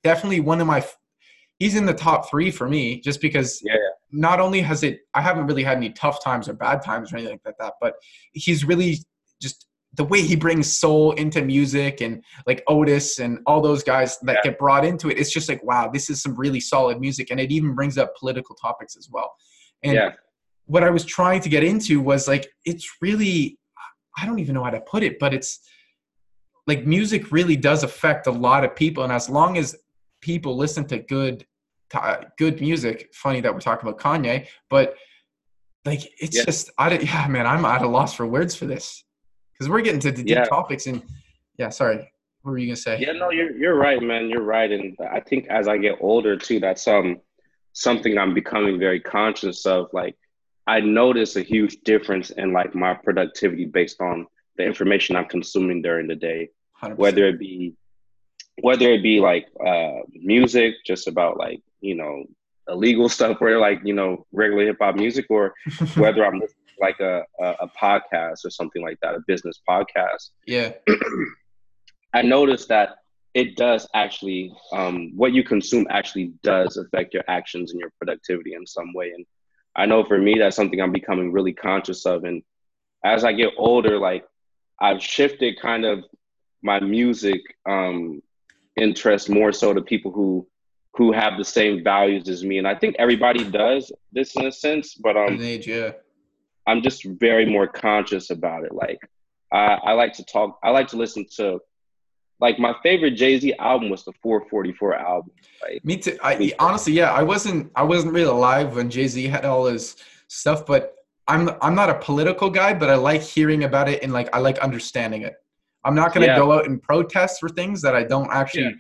[0.03, 0.85] definitely one of my.
[1.59, 3.61] He's in the top three for me, just because.
[3.65, 3.77] Yeah,
[4.11, 7.17] Not only has it, I haven't really had any tough times or bad times or
[7.17, 7.95] anything like that, but
[8.33, 8.99] he's really
[9.41, 14.19] just the way he brings soul into music and like Otis and all those guys
[14.23, 14.51] that yeah.
[14.51, 17.31] get brought into it, it's just like, wow, this is some really solid music.
[17.31, 19.33] And it even brings up political topics as well.
[19.83, 20.11] And yeah.
[20.65, 23.59] what I was trying to get into was like, it's really,
[24.17, 25.61] I don't even know how to put it, but it's
[26.67, 29.05] like music really does affect a lot of people.
[29.05, 29.77] And as long as
[30.21, 31.45] people listen to good,
[32.39, 34.95] good music, funny that we're talking about Kanye, but
[35.85, 36.45] like, it's yeah.
[36.45, 39.05] just, I, don't, yeah, man, I'm at a loss for words for this
[39.63, 40.45] because we're getting to the deep yeah.
[40.45, 41.03] topics and
[41.59, 41.97] yeah sorry
[42.43, 45.21] what were you gonna say yeah no you're, you're right man you're right and i
[45.21, 47.21] think as i get older too that's um
[47.73, 50.17] something i'm becoming very conscious of like
[50.67, 55.83] i notice a huge difference in like my productivity based on the information i'm consuming
[55.83, 56.49] during the day
[56.83, 56.97] 100%.
[56.97, 57.75] whether it be
[58.61, 62.25] whether it be like uh music just about like you know
[62.69, 65.55] illegal stuff or like you know regular hip hop music or
[65.97, 70.31] whether I'm listening like a, a, a podcast or something like that, a business podcast.
[70.47, 70.73] Yeah.
[72.15, 72.97] I noticed that
[73.33, 78.53] it does actually um, what you consume actually does affect your actions and your productivity
[78.55, 79.13] in some way.
[79.17, 79.25] And
[79.75, 82.25] I know for me that's something I'm becoming really conscious of.
[82.25, 82.43] And
[83.05, 84.25] as I get older, like
[84.81, 86.05] I've shifted kind of
[86.63, 88.23] my music um,
[88.77, 90.47] interest more so to people who
[90.95, 92.59] who have the same values as me.
[92.59, 95.93] And I think everybody does this in a sense, but um, age, yeah.
[96.67, 98.75] I'm just very more conscious about it.
[98.75, 99.01] Like
[99.51, 100.59] I, I like to talk.
[100.63, 101.61] I like to listen to.
[102.43, 105.31] Like my favorite Jay Z album was the 444 album.
[105.63, 106.19] Like, Me too.
[106.25, 107.71] I honestly, yeah, I wasn't.
[107.77, 109.95] I wasn't really alive when Jay Z had all his
[110.27, 110.97] stuff, but
[111.29, 111.51] I'm.
[111.63, 114.59] I'm not a political guy, but I like hearing about it and like I like
[114.59, 115.35] understanding it.
[115.85, 116.37] I'm not gonna yeah.
[116.37, 118.71] go out and protest for things that I don't actually yeah.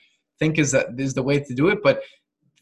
[0.40, 1.84] think is that is the way to do it.
[1.84, 2.02] But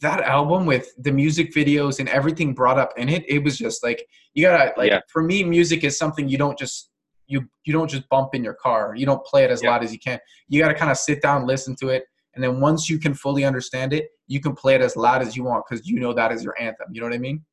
[0.03, 3.83] that album with the music videos and everything brought up in it, it was just
[3.83, 5.01] like you gotta like yeah.
[5.09, 6.90] for me, music is something you don't just
[7.31, 8.95] you you don't just bump in your car.
[8.97, 9.71] You don't play it as yeah.
[9.71, 10.19] loud as you can.
[10.49, 13.45] You gotta kind of sit down, listen to it, and then once you can fully
[13.45, 16.33] understand it, you can play it as loud as you want because you know that
[16.33, 16.89] is your anthem.
[16.93, 17.45] You know what I mean?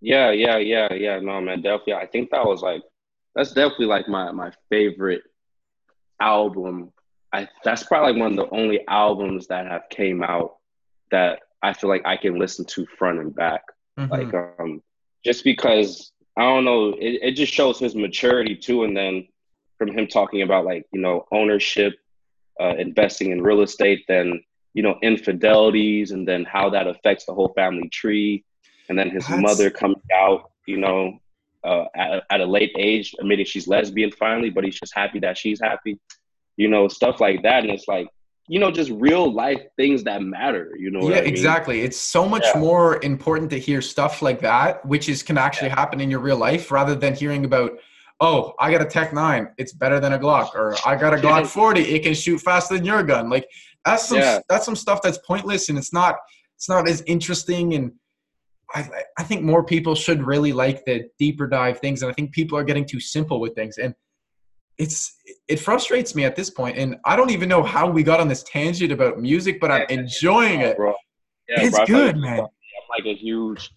[0.00, 1.18] Yeah, yeah, yeah, yeah.
[1.18, 1.94] No, man, definitely.
[1.94, 2.82] I think that was like
[3.34, 5.22] that's definitely like my my favorite
[6.20, 6.92] album.
[7.32, 10.56] I that's probably like one of the only albums that have came out
[11.10, 13.62] that I feel like I can listen to front and back.
[13.98, 14.12] Mm-hmm.
[14.12, 14.82] Like um
[15.24, 18.84] just because I don't know, it, it just shows his maturity too.
[18.84, 19.28] And then
[19.78, 21.94] from him talking about like, you know, ownership,
[22.60, 24.42] uh, investing in real estate, then,
[24.74, 28.44] you know, infidelities and then how that affects the whole family tree.
[28.88, 29.40] And then his That's...
[29.40, 31.18] mother coming out, you know,
[31.64, 35.36] uh, at, at a late age, admitting she's lesbian finally, but he's just happy that
[35.38, 35.98] she's happy,
[36.56, 37.62] you know, stuff like that.
[37.64, 38.08] And it's like,
[38.48, 40.72] you know, just real life things that matter.
[40.78, 41.08] You know.
[41.08, 41.28] Yeah, I mean?
[41.28, 41.80] exactly.
[41.82, 42.60] It's so much yeah.
[42.60, 45.76] more important to hear stuff like that, which is can actually yeah.
[45.76, 47.72] happen in your real life, rather than hearing about,
[48.20, 51.16] oh, I got a Tech Nine, it's better than a Glock, or I got a
[51.16, 53.28] Glock 40, it can shoot faster than your gun.
[53.28, 53.48] Like
[53.84, 54.40] that's some yeah.
[54.48, 56.16] that's some stuff that's pointless and it's not
[56.56, 57.92] it's not as interesting and
[58.74, 62.32] I, I think more people should really like the deeper dive things, and I think
[62.32, 63.94] people are getting too simple with things, and
[64.78, 65.16] it's
[65.48, 68.28] it frustrates me at this point, and I don't even know how we got on
[68.28, 70.76] this tangent about music, but I'm enjoying it.
[70.76, 70.94] Bro.
[71.48, 72.40] Yeah, it's bro, good, man.
[72.40, 72.46] I'm
[72.90, 73.70] like a huge,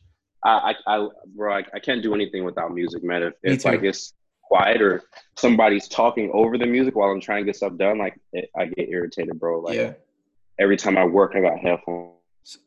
[0.43, 3.23] I, I, I bro, I, I, can't do anything without music, man.
[3.23, 5.03] If it's like it's quiet or
[5.37, 8.65] somebody's talking over the music while I'm trying to get stuff done, like it, I
[8.65, 9.59] get irritated, bro.
[9.59, 9.93] Like yeah.
[10.59, 12.13] every time I work, I got headphones.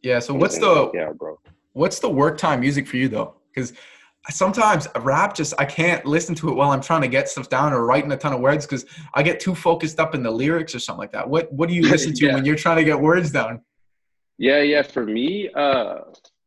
[0.03, 0.21] Yeah.
[0.21, 1.39] So what's the yeah, bro?
[1.73, 3.35] What's the work time music for you though?
[3.53, 3.73] Because
[4.31, 7.73] sometimes rap just I can't listen to it while I'm trying to get stuff down
[7.73, 10.75] or writing a ton of words because I get too focused up in the lyrics
[10.75, 11.29] or something like that.
[11.29, 12.35] What What do you listen to yeah.
[12.35, 13.61] when you're trying to get words down?
[14.39, 14.83] Yeah, yeah.
[14.83, 16.01] For me, uh,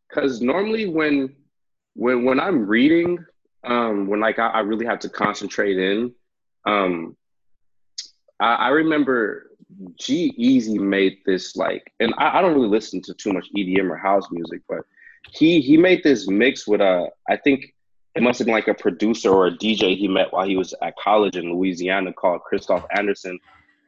[0.07, 1.35] because normally when
[1.95, 3.23] when when I'm reading,
[3.65, 6.13] um, when like I, I really have to concentrate in,
[6.65, 7.15] um,
[8.39, 9.51] I, I remember
[9.99, 13.97] G-Eazy made this like, and I, I don't really listen to too much EDM or
[13.97, 14.81] house music, but
[15.31, 17.73] he he made this mix with a I think
[18.15, 20.73] it must have been like a producer or a DJ he met while he was
[20.81, 23.37] at college in Louisiana called Christoph Andersson.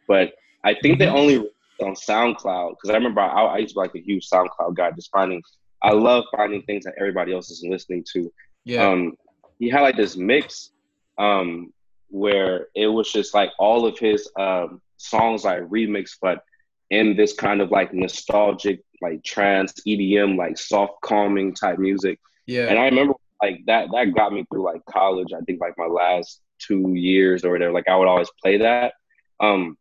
[0.07, 1.15] But I think they mm-hmm.
[1.15, 1.37] only
[1.81, 4.91] on SoundCloud because I remember I, I, used to be like a huge SoundCloud guy,
[4.91, 5.41] just finding.
[5.81, 8.33] I love finding things that everybody else isn't listening to.
[8.65, 8.87] Yeah.
[8.87, 9.15] Um,
[9.59, 10.71] he had like this mix
[11.17, 11.71] um,
[12.09, 16.43] where it was just like all of his um, songs like remixed, but
[16.89, 22.19] in this kind of like nostalgic, like trance EDM, like soft calming type music.
[22.45, 22.67] Yeah.
[22.67, 25.29] And I remember like that that got me through like college.
[25.35, 27.73] I think like my last two years or whatever.
[27.73, 28.93] Like I would always play that.
[29.39, 29.77] Um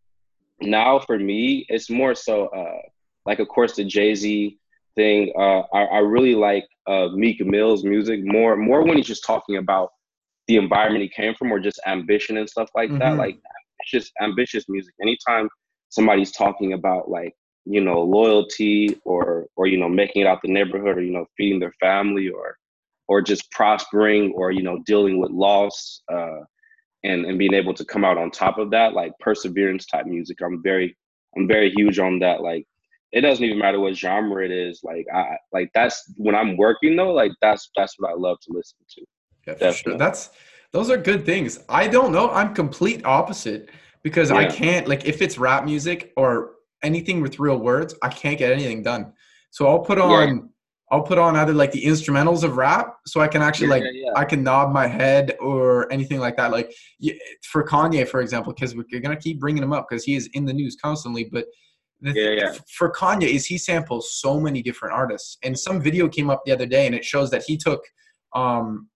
[0.60, 2.82] now for me, it's more so uh
[3.24, 4.58] like of course the Jay Z
[4.94, 5.32] thing.
[5.38, 9.56] Uh I, I really like uh Meek Mill's music more more when he's just talking
[9.56, 9.90] about
[10.48, 12.98] the environment he came from or just ambition and stuff like mm-hmm.
[12.98, 13.16] that.
[13.16, 13.38] Like
[13.80, 14.94] ambitious ambitious music.
[15.00, 15.48] Anytime
[15.88, 17.34] somebody's talking about like
[17.66, 21.26] you know loyalty or or you know making it out the neighborhood or you know
[21.36, 22.56] feeding their family or
[23.08, 26.40] or just prospering or you know dealing with loss uh,
[27.04, 30.38] and and being able to come out on top of that like perseverance type music.
[30.42, 30.96] I'm very
[31.36, 32.40] i'm very huge on that.
[32.40, 32.66] Like
[33.12, 34.80] it doesn't even matter what genre it is.
[34.84, 38.52] Like i like that's when i'm working though like that's that's what i love to
[38.52, 39.04] listen to.
[39.60, 39.98] Yeah, sure.
[39.98, 40.30] that's
[40.72, 41.60] those are good things.
[41.68, 42.30] I don't know.
[42.30, 43.70] I'm complete opposite
[44.02, 44.36] because yeah.
[44.36, 46.55] I can't like if it's rap music or
[46.86, 49.12] anything with real words, I can't get anything done.
[49.50, 50.42] So I'll put on yeah.
[50.90, 54.12] I'll put on either like the instrumentals of rap so I can actually like yeah,
[54.14, 56.52] I can nod my head or anything like that.
[56.52, 56.72] Like
[57.42, 60.44] for Kanye, for example, because we're gonna keep bringing him up because he is in
[60.44, 61.24] the news constantly.
[61.24, 61.46] But
[62.00, 62.54] the, yeah, yeah.
[62.70, 66.52] for Kanye is he samples so many different artists, and some video came up the
[66.52, 67.82] other day and it shows that he took
[68.34, 68.88] um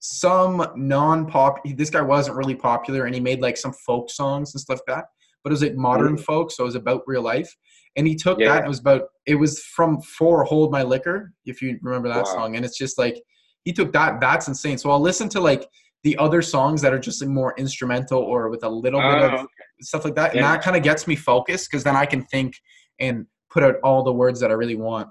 [0.00, 1.58] some non-pop.
[1.64, 4.96] This guy wasn't really popular, and he made like some folk songs and stuff like
[4.96, 5.04] that.
[5.42, 6.24] But it was like modern mm.
[6.24, 7.54] folk, so it was about real life.
[7.96, 8.48] And he took yeah.
[8.48, 8.56] that.
[8.58, 9.02] And it was about.
[9.26, 12.34] It was from For Hold My Liquor, if you remember that wow.
[12.34, 12.56] song.
[12.56, 13.20] And it's just like
[13.64, 14.20] he took that.
[14.20, 14.78] That's insane.
[14.78, 15.66] So I'll listen to like
[16.02, 19.32] the other songs that are just like more instrumental or with a little bit of
[19.32, 19.46] oh, okay.
[19.82, 22.54] stuff like that, and that kind of gets me focused because then I can think
[23.00, 25.08] and put out all the words that I really want.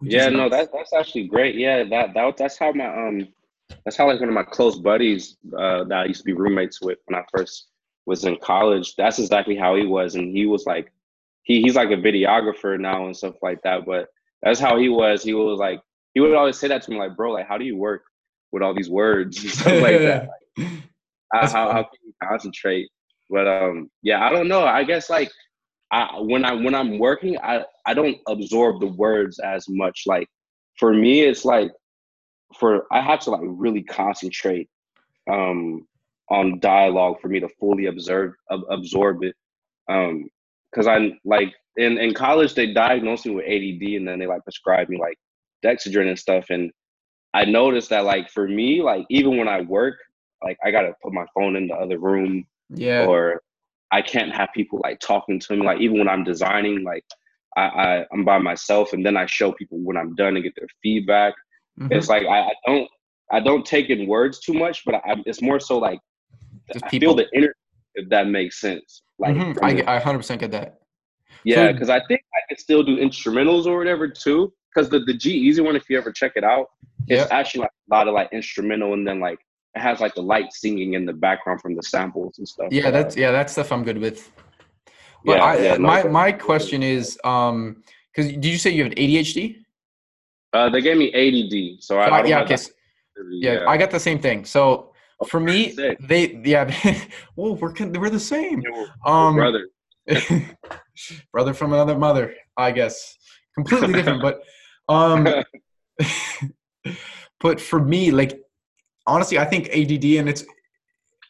[0.00, 1.54] Yeah, no, that's that's actually great.
[1.56, 3.28] Yeah, that that that's how my um
[3.84, 6.80] that's how like one of my close buddies uh, that I used to be roommates
[6.80, 7.68] with when I first
[8.06, 8.94] was in college.
[8.96, 10.92] That's exactly how he was, and he was like,
[11.42, 13.84] he he's like a videographer now and stuff like that.
[13.84, 14.08] But
[14.42, 15.22] that's how he was.
[15.22, 15.80] He was like,
[16.14, 18.02] he would always say that to me, like, bro, like, how do you work
[18.52, 20.28] with all these words and stuff like that?
[21.34, 22.88] Like, how, how can you concentrate?
[23.28, 24.64] But um, yeah, I don't know.
[24.64, 25.28] I guess like
[25.90, 30.04] I when I when I'm working, I I don't absorb the words as much.
[30.06, 30.28] Like
[30.78, 31.72] for me, it's like
[32.58, 34.70] for I have to like really concentrate
[35.30, 35.86] um,
[36.30, 39.34] on dialogue for me to fully observe ab- absorb it.
[39.88, 40.28] Um,
[40.70, 44.42] because I like in in college they diagnosed me with ADD and then they like
[44.42, 45.16] prescribed me like
[45.64, 46.46] Dexedrine and stuff.
[46.50, 46.70] And
[47.34, 49.96] I noticed that like for me, like even when I work,
[50.42, 52.44] like I gotta put my phone in the other room.
[52.68, 53.06] Yeah.
[53.06, 53.40] Or
[53.92, 55.64] I can't have people like talking to me.
[55.64, 57.04] Like even when I'm designing, like
[57.56, 60.54] I, I I'm by myself and then I show people when I'm done and get
[60.56, 61.34] their feedback.
[61.80, 61.92] Mm-hmm.
[61.92, 62.88] It's like I, I, don't
[63.30, 66.00] I don't take in words too much, but I, it's more so like
[66.72, 67.08] Just I people.
[67.08, 67.52] feel the energy
[67.96, 69.02] if that makes sense.
[69.18, 69.64] Like mm-hmm.
[69.64, 70.78] I, I 100% get that.
[71.44, 74.52] Yeah, because so, I think I can still do instrumentals or whatever too.
[74.74, 76.66] Because the the G-Eazy one, if you ever check it out,
[77.08, 77.28] it's yep.
[77.30, 79.38] actually like a lot of like instrumental, and then like
[79.74, 82.68] it has like the light singing in the background from the samples and stuff.
[82.70, 84.30] Yeah, that's yeah, that stuff I'm good with.
[85.24, 88.84] But yeah, I, yeah, my no, my question is, um, because did you say you
[88.84, 89.56] have ADHD?
[90.52, 92.56] Uh, they gave me ADD, so, so I, I yeah, okay.
[93.30, 94.44] yeah, yeah, I got the same thing.
[94.44, 94.92] So
[95.28, 95.98] for me, sick.
[96.00, 96.70] they yeah,
[97.36, 98.60] well, we're we're the same.
[98.60, 99.68] Yeah, we're, um, brother,
[101.32, 103.16] brother from another mother, I guess,
[103.54, 104.42] completely different, but
[104.88, 105.26] um.
[107.40, 108.40] but for me, like
[109.06, 110.44] honestly, I think ADD and it's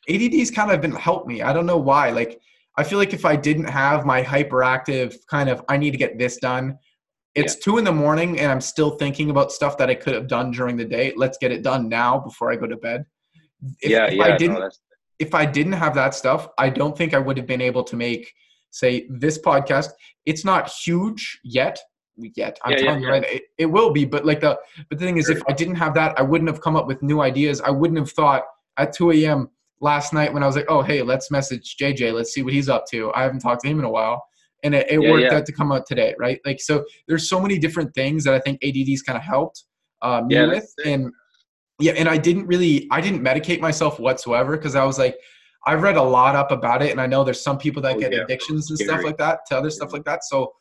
[0.09, 1.43] ADD's kind of been helped me.
[1.43, 2.11] I don't know why.
[2.11, 2.41] Like
[2.77, 6.19] I feel like if I didn't have my hyperactive kind of I need to get
[6.19, 6.79] this done.
[7.35, 7.61] It's yeah.
[7.65, 10.53] two in the morning and I'm still thinking about stuff that I could have done
[10.53, 11.13] during the day.
[11.17, 13.05] Let's get it done now before I go to bed.
[13.81, 14.71] If, yeah, if yeah, I didn't no,
[15.19, 17.97] if I didn't have that stuff, I don't think I would have been able to
[17.97, 18.33] make
[18.71, 19.91] say this podcast.
[20.27, 21.79] It's not huge yet.
[22.19, 24.07] Yet I'm yeah, telling yeah, you right, it, it, will be.
[24.07, 26.63] But like the but the thing is, if I didn't have that, I wouldn't have
[26.63, 27.61] come up with new ideas.
[27.61, 28.45] I wouldn't have thought
[28.79, 29.51] at 2 a.m.
[29.81, 32.15] last night when I was like, oh hey, let's message JJ.
[32.15, 33.13] Let's see what he's up to.
[33.15, 34.25] I haven't talked to him in a while,
[34.63, 36.41] and it, it worked out to come out today, right?
[36.47, 39.65] Like so, there's so many different things that I think ADD's kind of helped
[40.01, 41.13] um, me with, and
[41.79, 45.17] yeah, and I didn't really, I didn't medicate myself whatsoever because I was like,
[45.67, 48.01] I've read a lot up about it, and I know there's some people that oh,
[48.01, 50.25] get yeah, addictions and stuff like that to other stuff like that.
[50.25, 50.53] So,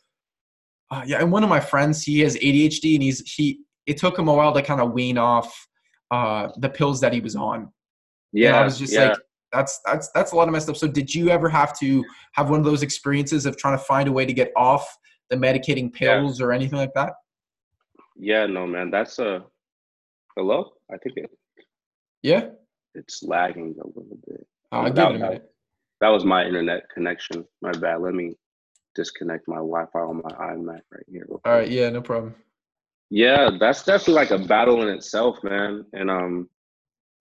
[0.92, 3.60] uh, yeah, and one of my friends, he has ADHD, and he's he.
[3.86, 5.68] It took him a while to kind of wean off
[6.10, 7.72] uh, the pills that he was on.
[8.34, 9.10] Yeah, and I was just yeah.
[9.10, 9.18] like,
[9.54, 10.76] that's that's that's a lot of messed up.
[10.76, 14.10] So, did you ever have to have one of those experiences of trying to find
[14.10, 14.98] a way to get off
[15.30, 16.46] the medicating pills yeah.
[16.48, 17.14] or anything like that?
[18.18, 19.46] Yeah, no, man, that's a
[20.36, 20.74] hello.
[20.92, 21.32] I think it.
[22.22, 22.50] Yeah.
[22.94, 24.48] It's lagging a little bit.
[24.72, 25.52] I'll that, give it a minute.
[26.02, 27.46] That was my internet connection.
[27.62, 28.02] My bad.
[28.02, 28.36] Let me
[28.96, 31.26] disconnect my Wi-Fi on my iMac right here.
[31.30, 31.70] All right.
[31.70, 31.90] Yeah.
[31.90, 32.36] No problem.
[33.10, 35.86] Yeah, that's definitely like a battle in itself, man.
[35.94, 36.50] And um,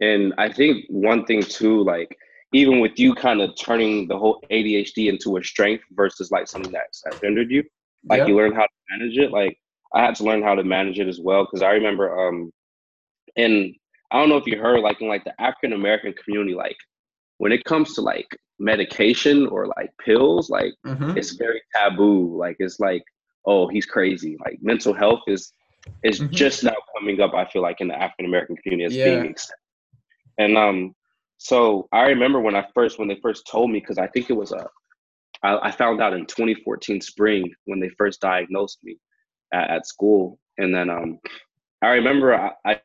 [0.00, 2.16] and I think one thing too, like
[2.52, 6.72] even with you kind of turning the whole ADHD into a strength versus like something
[6.72, 7.64] that's that hindered you,
[8.08, 8.26] like yeah.
[8.26, 9.30] you learn how to manage it.
[9.30, 9.58] Like
[9.94, 12.50] I had to learn how to manage it as well because I remember um
[13.36, 13.74] and
[14.10, 16.76] I don't know if you heard like in like the African American community, like
[17.38, 21.16] when it comes to like medication or like pills, like mm-hmm.
[21.16, 22.36] it's very taboo.
[22.38, 23.02] Like it's like,
[23.44, 24.36] oh, he's crazy.
[24.44, 25.52] Like mental health is
[26.02, 26.32] is mm-hmm.
[26.32, 27.34] just now coming up.
[27.34, 29.20] I feel like in the African American community as yeah.
[29.20, 29.58] being accepted.
[30.38, 30.94] And um,
[31.38, 34.34] so I remember when I first when they first told me because I think it
[34.34, 34.68] was a
[35.42, 38.98] I, I found out in 2014 spring when they first diagnosed me
[39.52, 41.18] at, at school, and then um,
[41.82, 42.80] I remember I, I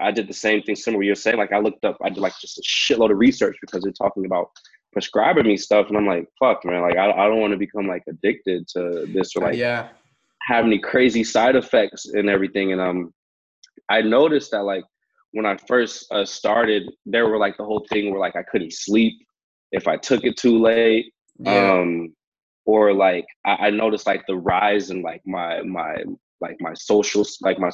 [0.00, 1.38] I did the same thing similar you're saying.
[1.38, 4.26] Like I looked up, I did like just a shitload of research because they're talking
[4.26, 4.50] about
[4.92, 7.86] prescribing me stuff, and I'm like, fuck, man, like I, I don't want to become
[7.86, 9.88] like addicted to this or like yeah
[10.48, 12.72] have any crazy side effects and everything.
[12.72, 13.12] And um,
[13.90, 14.84] I noticed that like
[15.32, 18.72] when I first uh, started, there were like the whole thing where like I couldn't
[18.72, 19.14] sleep
[19.72, 21.12] if I took it too late.
[21.38, 21.72] Yeah.
[21.72, 22.14] Um,
[22.64, 26.02] or like I, I noticed like the rise in like my my
[26.40, 27.70] like my social like my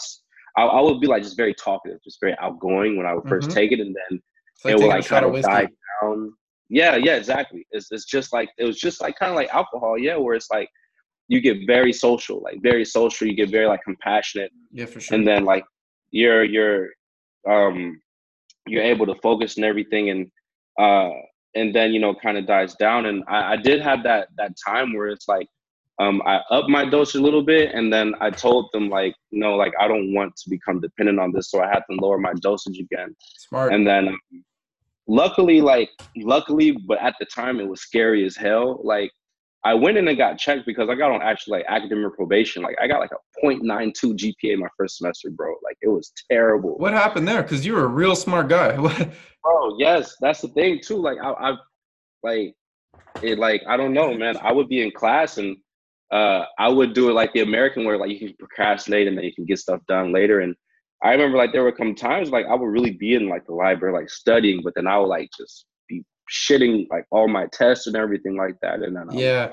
[0.56, 3.40] I, I, would be like just very talkative, just very outgoing when I would 1st
[3.40, 3.50] mm-hmm.
[3.50, 4.22] take it, and then
[4.64, 5.68] like it would like kind of die
[6.02, 6.32] down.
[6.68, 7.66] Yeah, yeah, exactly.
[7.70, 10.50] It's it's just like it was just like kind of like alcohol, yeah, where it's
[10.50, 10.68] like
[11.28, 13.26] you get very social, like very social.
[13.26, 14.50] You get very like compassionate.
[14.72, 15.16] Yeah, for sure.
[15.16, 15.64] And then like
[16.10, 16.88] you're you're
[17.48, 18.00] um
[18.66, 20.30] you're able to focus and everything, and
[20.80, 21.10] uh
[21.54, 23.06] and then you know kind of dies down.
[23.06, 25.48] And I, I did have that that time where it's like
[25.98, 29.54] um, I upped my dose a little bit, and then I told them like, no,
[29.54, 32.32] like I don't want to become dependent on this, so I had to lower my
[32.40, 33.14] dosage again.
[33.38, 33.72] Smart.
[33.72, 34.20] And then, um,
[35.06, 38.80] luckily, like luckily, but at the time it was scary as hell.
[38.82, 39.10] Like
[39.64, 42.62] I went in and got checked because I got on actually like academic probation.
[42.62, 45.54] Like I got like a 0.92 GPA my first semester, bro.
[45.62, 46.76] Like it was terrible.
[46.76, 47.42] What happened there?
[47.42, 48.76] Because you were a real smart guy.
[49.42, 50.96] bro, yes, that's the thing too.
[50.96, 51.58] Like I, I've
[52.24, 52.54] like
[53.22, 53.38] it.
[53.38, 54.36] Like I don't know, man.
[54.42, 55.56] I would be in class and
[56.10, 59.24] uh, I would do it like the American where like you can procrastinate and then
[59.24, 60.40] you can get stuff done later.
[60.40, 60.54] And
[61.02, 63.54] I remember like there would come times like I would really be in like the
[63.54, 67.86] library like studying, but then I would like just be shitting like all my tests
[67.86, 68.82] and everything like that.
[68.82, 69.52] And then um, yeah,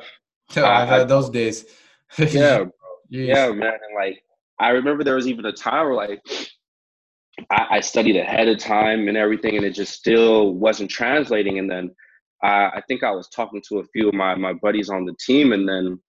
[0.56, 1.66] I've had those days.
[2.18, 2.66] yeah,
[3.10, 3.74] yeah, man.
[3.74, 4.22] And like
[4.60, 6.22] I remember there was even a time where like
[7.50, 11.58] I, I, studied ahead of time and everything, and it just still wasn't translating.
[11.58, 11.96] And then
[12.44, 15.16] I, I think I was talking to a few of my my buddies on the
[15.20, 16.00] team, and then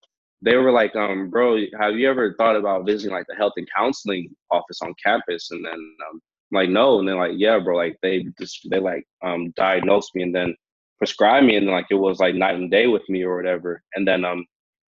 [0.42, 3.69] they were like, um, bro, have you ever thought about visiting like the health and
[3.75, 5.50] counseling office on campus?
[5.52, 6.21] And then um,
[6.52, 6.98] I'm like, no.
[6.98, 10.54] And they're like, yeah, bro, like they just they like um diagnosed me and then
[10.98, 13.83] prescribed me and like it was like night and day with me or whatever.
[13.94, 14.44] And then um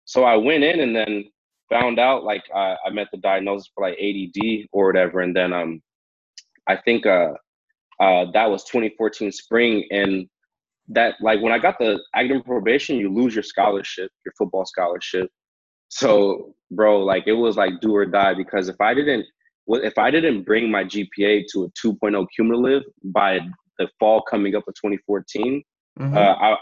[0.04, 1.24] so I went in and then
[1.70, 5.20] found out like I, I met the diagnosis for like ADD or whatever.
[5.20, 5.80] And then um
[6.66, 7.34] I think uh
[8.00, 10.28] uh that was 2014 spring and
[10.88, 15.30] that like when I got the academic probation, you lose your scholarship, your football scholarship.
[15.88, 19.26] So, bro, like it was like do or die because if I didn't
[19.68, 23.40] if I didn't bring my GPA to a 2.0 cumulative by
[23.78, 25.62] the fall coming up of 2014,
[25.98, 26.16] mm-hmm.
[26.16, 26.56] uh, I,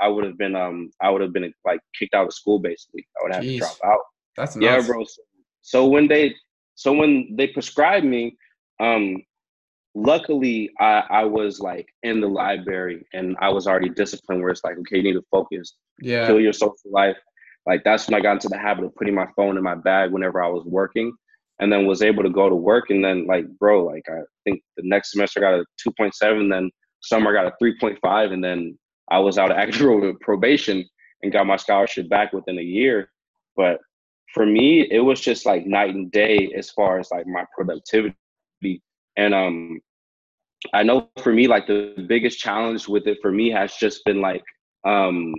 [0.00, 3.06] I would have been um I would have been like kicked out of school basically.
[3.18, 3.54] I would have Jeez.
[3.54, 4.00] to drop out.
[4.36, 4.64] That's nuts.
[4.64, 5.04] yeah, bro.
[5.04, 5.22] So,
[5.62, 6.34] so when they
[6.74, 8.36] so when they prescribed me,
[8.80, 9.22] um,
[9.94, 14.64] luckily I, I was like in the library and I was already disciplined where it's
[14.64, 15.74] like, okay, you need to focus.
[16.00, 16.26] Yeah.
[16.26, 17.16] Kill your social life.
[17.66, 20.12] Like that's when I got into the habit of putting my phone in my bag
[20.12, 21.12] whenever I was working
[21.60, 24.62] and then was able to go to work and then like bro, like I think
[24.76, 26.70] the next semester I got a two point seven, then
[27.00, 28.78] summer I got a three point five, and then
[29.10, 30.84] I was out of active probation
[31.22, 33.10] and got my scholarship back within a year.
[33.56, 33.78] But
[34.32, 38.16] for me, it was just like night and day as far as like my productivity.
[39.20, 39.80] And um
[40.74, 44.20] I know for me, like the biggest challenge with it for me has just been
[44.20, 44.44] like
[44.84, 45.34] um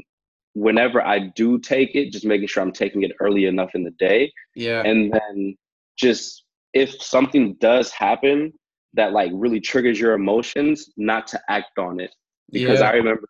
[0.53, 3.91] whenever I do take it, just making sure I'm taking it early enough in the
[3.91, 4.32] day.
[4.55, 4.82] Yeah.
[4.84, 5.55] And then
[5.97, 8.53] just if something does happen
[8.93, 12.13] that like really triggers your emotions, not to act on it.
[12.51, 12.89] Because yeah.
[12.89, 13.27] I remember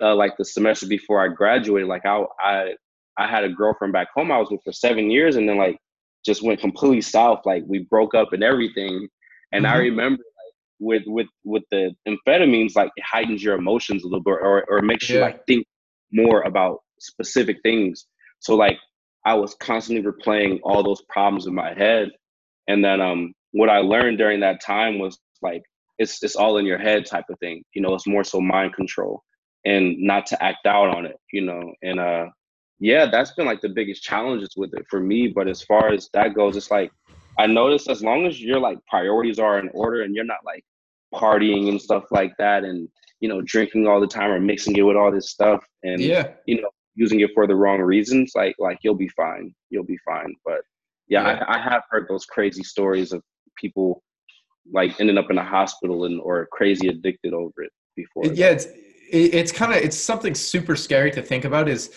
[0.00, 2.74] uh, like the semester before I graduated, like I I
[3.16, 5.78] I had a girlfriend back home I was with for seven years, and then like
[6.26, 7.40] just went completely south.
[7.44, 9.08] Like we broke up and everything.
[9.54, 9.74] And mm-hmm.
[9.74, 14.22] I remember like with with with the amphetamines, like it heightens your emotions a little
[14.22, 15.16] bit, or or makes yeah.
[15.16, 15.66] you like think
[16.12, 18.06] more about specific things.
[18.40, 18.78] So like
[19.24, 22.10] I was constantly replaying all those problems in my head,
[22.68, 25.62] and then um what I learned during that time was like
[25.98, 27.62] it's it's all in your head type of thing.
[27.74, 29.22] You know, it's more so mind control
[29.64, 31.16] and not to act out on it.
[31.32, 32.26] You know, and uh
[32.80, 35.28] yeah, that's been like the biggest challenges with it for me.
[35.28, 36.90] But as far as that goes, it's like
[37.38, 40.64] I noticed as long as your like priorities are in order and you're not like
[41.14, 42.88] partying and stuff like that and
[43.20, 46.32] you know drinking all the time or mixing it with all this stuff and yeah
[46.46, 49.98] you know using it for the wrong reasons like like you'll be fine you'll be
[50.04, 50.62] fine but
[51.06, 51.44] yeah, yeah.
[51.46, 53.22] I, I have heard those crazy stories of
[53.56, 54.02] people
[54.72, 58.66] like ending up in a hospital and or crazy addicted over it before yeah it's
[59.10, 61.94] it's kind of it's something super scary to think about is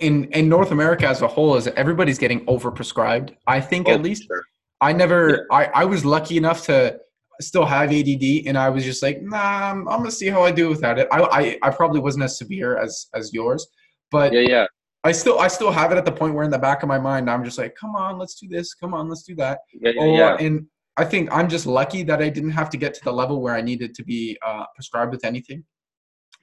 [0.00, 3.34] in in North America as a whole is everybody's getting overprescribed.
[3.46, 4.42] I think oh, at least sure.
[4.80, 5.46] I never.
[5.50, 6.98] I I was lucky enough to
[7.40, 10.50] still have ADD and I was just like nah I'm, I'm gonna see how I
[10.50, 11.08] do without it.
[11.12, 13.66] I, I I probably wasn't as severe as as yours,
[14.10, 14.66] but yeah yeah
[15.04, 16.98] I still I still have it at the point where in the back of my
[16.98, 19.60] mind I'm just like come on let's do this come on let's do that.
[19.72, 20.36] Yeah, yeah, or, yeah.
[20.44, 20.66] And
[20.96, 23.54] I think I'm just lucky that I didn't have to get to the level where
[23.54, 25.62] I needed to be uh, prescribed with anything.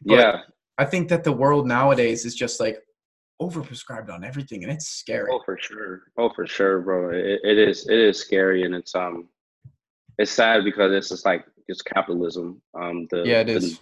[0.06, 0.40] But yeah.
[0.78, 2.80] I think that the world nowadays is just like
[3.42, 5.30] overprescribed on everything and it's scary.
[5.32, 6.04] Oh for sure.
[6.18, 7.10] Oh for sure bro.
[7.10, 9.28] It, it is it is scary and it's um
[10.18, 13.80] it's sad because it's just like it's capitalism um the yeah it is.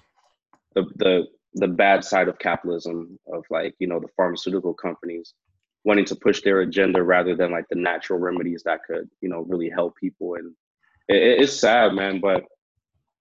[0.76, 5.34] the, the the the bad side of capitalism of like you know the pharmaceutical companies
[5.86, 9.42] wanting to push their agenda rather than like the natural remedies that could you know
[9.42, 10.56] really help people and
[11.10, 12.44] it, it's sad man but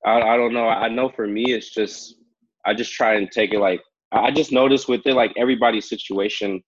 [0.04, 0.68] I, I don't know.
[0.68, 2.16] I know for me it's just
[2.64, 6.62] i just try and take it like I just noticed with it, like everybody's situation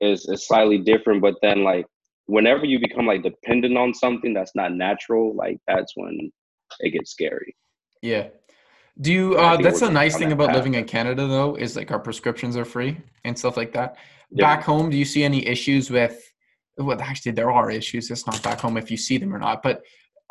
[0.00, 1.22] is is slightly different.
[1.22, 1.86] But then, like
[2.26, 6.30] whenever you become like dependent on something that's not natural, like that's when
[6.80, 7.56] it gets scary.
[8.02, 8.28] Yeah.
[9.00, 9.36] Do you?
[9.36, 10.56] Uh, that's the nice thing about path.
[10.56, 13.96] living in Canada, though, is like our prescriptions are free and stuff like that.
[14.30, 14.54] Yeah.
[14.54, 16.20] Back home, do you see any issues with?
[16.76, 18.10] Well, actually, there are issues.
[18.10, 19.62] It's not back home if you see them or not.
[19.62, 19.82] But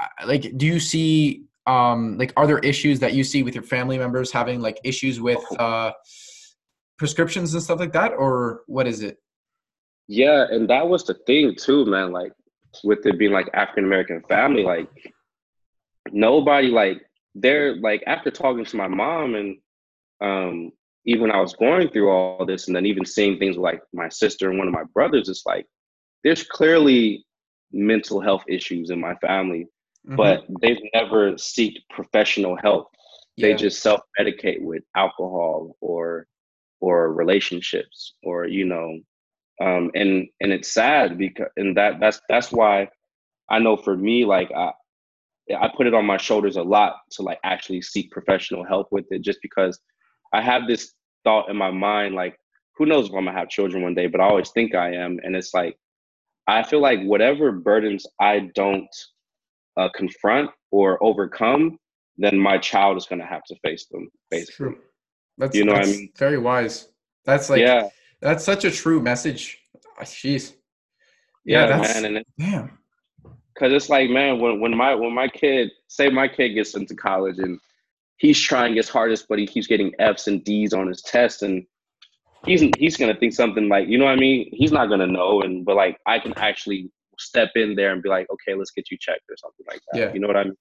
[0.01, 1.43] uh, like, do you see?
[1.65, 5.19] Um, like, are there issues that you see with your family members having like issues
[5.19, 5.43] with?
[5.51, 5.65] Oh.
[5.65, 5.91] Uh,
[7.03, 9.17] prescriptions and stuff like that, or what is it?
[10.07, 12.13] Yeah, and that was the thing too, man.
[12.13, 12.31] Like
[12.85, 14.87] with it being like African American family, like
[16.13, 17.01] nobody like
[17.35, 19.57] they're like after talking to my mom and
[20.21, 20.71] um
[21.05, 24.49] even I was going through all this and then even seeing things like my sister
[24.49, 25.65] and one of my brothers, it's like
[26.23, 27.25] there's clearly
[27.73, 29.67] mental health issues in my family,
[30.07, 30.15] mm-hmm.
[30.15, 32.87] but they've never seeked professional help.
[33.35, 33.49] Yeah.
[33.49, 36.27] They just self medicate with alcohol or
[36.83, 38.99] or relationships or you know
[39.61, 42.85] um and and it's sad because and that that's that's why
[43.49, 44.69] i know for me like i
[45.57, 49.05] i put it on my shoulders a lot to like actually seek professional help with
[49.11, 49.79] it just because
[50.33, 50.91] i have this
[51.23, 52.35] thought in my mind like
[52.75, 55.17] who knows if i'm gonna have children one day but i always think i am
[55.23, 55.77] and it's like
[56.47, 58.93] i feel like whatever burdens i don't
[59.77, 61.77] uh, confront or overcome
[62.17, 64.75] then my child is to have to face them basically
[65.37, 66.09] that's you know that's I mean?
[66.17, 66.89] very wise.
[67.25, 67.89] That's like yeah.
[68.21, 69.59] That's such a true message.
[69.99, 70.53] Ah, jeez.
[71.43, 72.77] Yeah, yeah man, and it, damn.
[73.59, 76.95] Cause it's like, man, when when my when my kid say my kid gets into
[76.95, 77.59] college and
[78.17, 81.65] he's trying his hardest, but he keeps getting F's and D's on his test, and
[82.45, 84.49] he's he's gonna think something like, you know what I mean?
[84.53, 88.09] He's not gonna know, and but like I can actually step in there and be
[88.09, 89.99] like, okay, let's get you checked or something like that.
[89.99, 90.13] Yeah.
[90.13, 90.57] You know what I mean?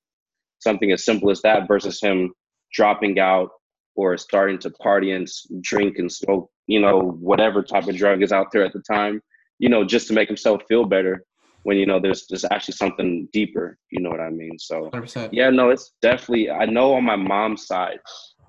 [0.58, 2.32] Something as simple as that versus him
[2.72, 3.50] dropping out
[3.94, 5.28] or starting to party and
[5.60, 9.20] drink and smoke, you know, whatever type of drug is out there at the time,
[9.58, 11.24] you know, just to make himself feel better.
[11.64, 13.78] when you know there's there's actually something deeper.
[13.90, 14.58] You know what I mean?
[14.58, 15.28] So 100%.
[15.32, 16.50] yeah, no, it's definitely.
[16.50, 18.00] I know on my mom's side,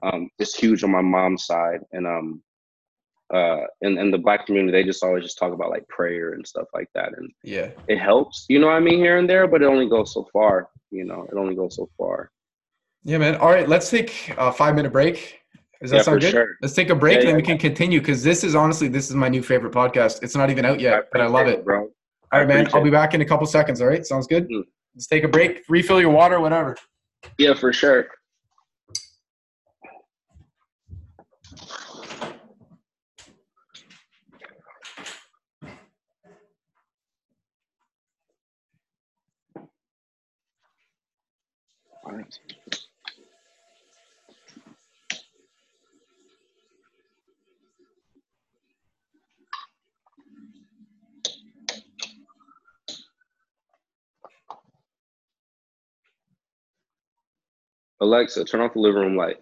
[0.01, 2.41] um, it's huge on my mom's side, and um,
[3.33, 6.45] uh, in in the black community, they just always just talk about like prayer and
[6.45, 8.45] stuff like that, and yeah, it helps.
[8.49, 10.69] You know what I mean here and there, but it only goes so far.
[10.91, 12.31] You know, it only goes so far.
[13.05, 13.35] Yeah, man.
[13.35, 15.41] All right, let's take a five minute break.
[15.81, 16.31] Does that yeah, sound good?
[16.31, 16.47] Sure.
[16.61, 18.87] Let's take a break, yeah, and then yeah, we can continue because this is honestly
[18.87, 20.23] this is my new favorite podcast.
[20.23, 21.89] It's not even out yet, I but I love it, bro.
[22.31, 22.69] All right, man.
[22.73, 23.81] I'll be back in a couple seconds.
[23.81, 24.47] All right, sounds good.
[24.49, 24.63] Mm.
[24.95, 26.77] Let's take a break, refill your water, whatever.
[27.37, 28.07] Yeah, for sure.
[42.05, 42.39] All right.
[58.03, 59.37] Alexa, turn off the living room light.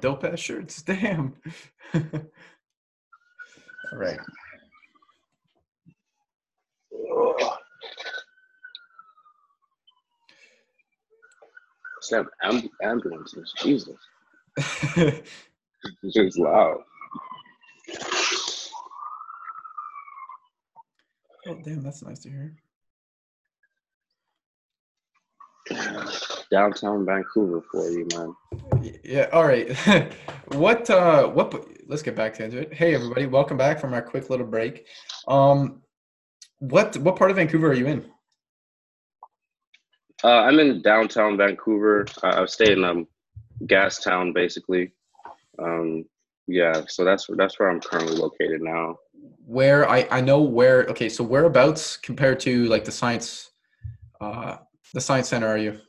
[0.00, 0.82] Dope ass shirts.
[0.84, 1.34] Damn.
[3.92, 4.20] All right.
[12.02, 13.52] Snap amb- ambulances.
[13.58, 13.96] Jesus.
[14.56, 15.24] it's
[16.14, 16.78] just loud.
[21.46, 22.56] Oh, damn, that's nice to hear.
[26.54, 28.92] Downtown Vancouver for you, man.
[29.02, 29.28] Yeah.
[29.32, 29.76] All right.
[30.52, 30.88] what?
[30.88, 31.52] Uh, what?
[31.88, 32.72] Let's get back into it.
[32.72, 33.26] Hey, everybody!
[33.26, 34.86] Welcome back from our quick little break.
[35.26, 35.82] Um,
[36.60, 36.96] what?
[36.98, 38.04] What part of Vancouver are you in?
[40.22, 42.06] Uh, I'm in downtown Vancouver.
[42.22, 43.08] Uh, I stay in um,
[43.64, 44.92] Gastown, basically.
[45.58, 46.04] Um,
[46.46, 48.98] yeah, so that's that's where I'm currently located now.
[49.44, 50.84] Where I I know where.
[50.84, 53.50] Okay, so whereabouts compared to like the science,
[54.20, 54.58] uh,
[54.92, 55.80] the science center are you?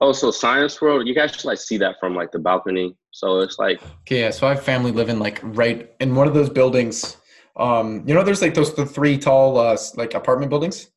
[0.00, 2.94] Oh, so Science World, you guys actually like see that from like the balcony.
[3.12, 4.30] So it's like okay, yeah.
[4.30, 7.16] So I have family living like right in one of those buildings.
[7.56, 10.90] Um, you know, there's like those the three tall uh like apartment buildings.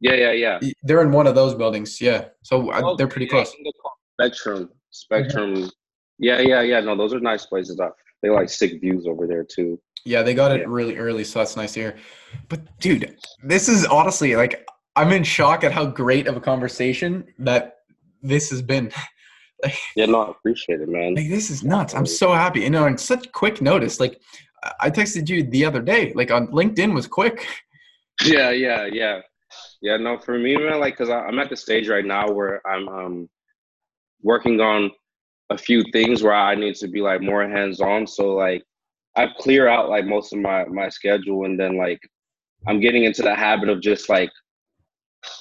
[0.00, 0.70] Yeah, yeah, yeah.
[0.84, 2.00] They're in one of those buildings.
[2.00, 3.52] Yeah, so uh, they're pretty close.
[4.20, 5.54] Spectrum, Spectrum.
[5.54, 5.68] Mm-hmm.
[6.20, 6.80] Yeah, yeah, yeah.
[6.80, 7.80] No, those are nice places.
[7.80, 7.90] Uh,
[8.22, 9.80] they like sick views over there too.
[10.04, 10.66] Yeah, they got it yeah.
[10.68, 11.96] really early, so that's nice to hear.
[12.48, 17.26] But dude, this is honestly like I'm in shock at how great of a conversation
[17.38, 17.77] that
[18.22, 18.90] this has been.
[19.60, 21.16] Like, yeah, no, I appreciate it, man.
[21.16, 21.92] Like this is nuts.
[21.92, 22.60] I'm so happy.
[22.60, 23.98] You know, in such quick notice.
[23.98, 24.20] Like
[24.78, 26.12] I texted you the other day.
[26.14, 27.44] Like on LinkedIn was quick.
[28.24, 29.20] Yeah, yeah, yeah,
[29.82, 29.96] yeah.
[29.96, 30.78] No, for me, man.
[30.78, 33.28] Like, cause I'm at the stage right now where I'm um
[34.22, 34.92] working on
[35.50, 38.06] a few things where I need to be like more hands on.
[38.06, 38.62] So like
[39.16, 42.00] I clear out like most of my my schedule, and then like
[42.66, 44.30] I'm getting into the habit of just like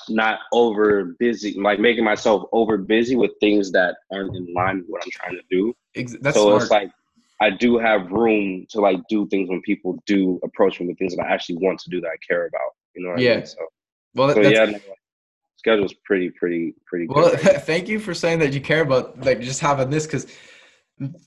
[0.09, 4.87] not over busy, like making myself over busy with things that aren't in line with
[4.87, 5.73] what I'm trying to do.
[6.21, 6.61] That's so smart.
[6.61, 6.91] it's like
[7.41, 11.15] I do have room to like do things when people do approach me with things
[11.15, 12.71] that I actually want to do that I care about.
[12.95, 13.31] You know what yeah.
[13.31, 13.45] I mean?
[13.45, 13.57] So,
[14.15, 14.77] well, so yeah,
[15.57, 17.07] schedule's pretty, pretty, pretty.
[17.07, 17.15] Good.
[17.15, 20.27] Well, right thank you for saying that you care about like just having this because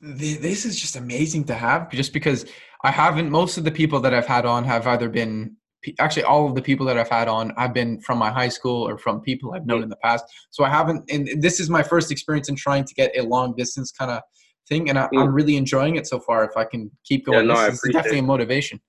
[0.00, 1.90] this is just amazing to have.
[1.90, 2.46] Just because
[2.82, 5.56] I haven't, most of the people that I've had on have either been
[5.98, 8.86] actually all of the people that I've had on I've been from my high school
[8.86, 10.24] or from people I've known in the past.
[10.50, 13.54] So I haven't, and this is my first experience in trying to get a long
[13.56, 14.22] distance kind of
[14.68, 15.34] thing, and I, am mm.
[15.34, 16.44] really enjoying it so far.
[16.44, 18.80] If I can keep going, yeah, no, this is definitely a motivation.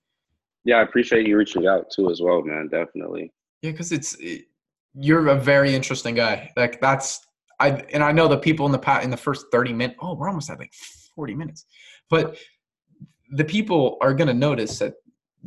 [0.64, 2.70] Yeah, I appreciate you reaching out too as well, man.
[2.72, 3.34] Definitely.
[3.62, 4.46] Yeah, because it's it,
[4.94, 6.52] you're a very interesting guy.
[6.56, 7.20] Like that's
[7.60, 10.00] I and I know the people in the pat in the first 30 minutes.
[10.02, 10.74] Oh, we're almost at like
[11.16, 11.66] 40 minutes,
[12.10, 12.38] but
[13.32, 14.94] the people are gonna notice that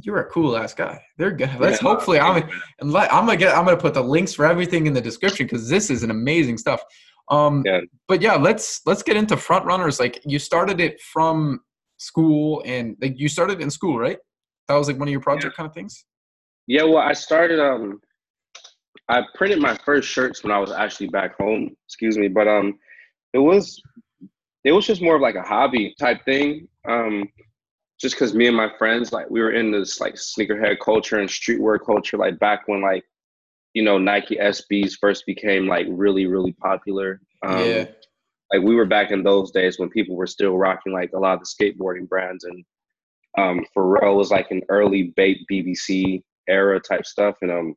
[0.01, 1.03] you're a cool ass guy.
[1.19, 1.51] They're good.
[1.59, 2.49] Let's yeah, hopefully I'm
[2.81, 5.69] let, I'm gonna get I'm gonna put the links for everything in the description because
[5.69, 6.83] this is an amazing stuff.
[7.29, 7.81] Um, yeah.
[8.09, 10.01] But yeah, let's let's get into front runners.
[10.01, 11.61] Like you started it from
[11.97, 14.19] school and like you started in school, right?
[14.69, 15.57] That was like one of your project yeah.
[15.57, 16.05] kind of things.
[16.67, 16.85] Yeah.
[16.85, 17.61] Well, I started.
[17.61, 18.01] Um,
[19.09, 21.77] I printed my first shirts when I was actually back home.
[21.87, 22.79] Excuse me, but um,
[23.33, 23.81] it was
[24.65, 26.69] it was just more of like a hobby type thing.
[26.89, 27.29] Um,
[28.05, 31.27] just because me and my friends like we were in this like sneakerhead culture and
[31.27, 33.03] streetwear culture like back when like
[33.73, 37.23] you know Nike SBs first became like really really popular.
[37.47, 37.87] Um, yeah.
[38.53, 41.33] Like we were back in those days when people were still rocking like a lot
[41.33, 42.63] of the skateboarding brands and
[43.39, 47.75] um Pharrell was like an early BAPE BBC era type stuff and um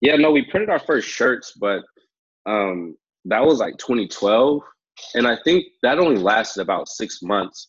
[0.00, 1.84] yeah no we printed our first shirts but
[2.46, 2.96] um
[3.26, 4.60] that was like 2012
[5.14, 7.68] and I think that only lasted about six months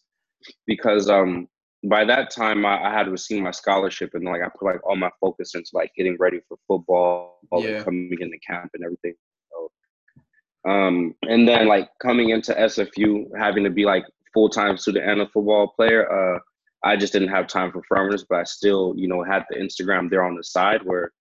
[0.65, 1.47] because um
[1.89, 4.95] by that time I, I, had received my scholarship and like I put like all
[4.95, 7.83] my focus into like getting ready for football, yeah.
[7.83, 9.13] coming into camp and everything.
[9.51, 15.09] So, um, and then like coming into SFU, having to be like full time student
[15.09, 16.39] and a football player, uh,
[16.83, 20.09] I just didn't have time for farmers, but I still, you know, had the Instagram
[20.09, 21.11] there on the side where,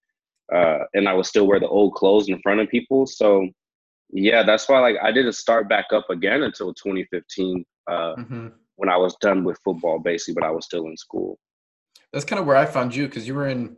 [0.55, 3.07] uh, and I would still wear the old clothes in front of people.
[3.07, 3.49] So,
[4.11, 7.65] yeah, that's why like I didn't start back up again until 2015.
[7.87, 8.47] Uh, mm-hmm
[8.77, 11.39] when I was done with football, basically, but I was still in school.
[12.13, 13.77] That's kind of where I found you because you were in.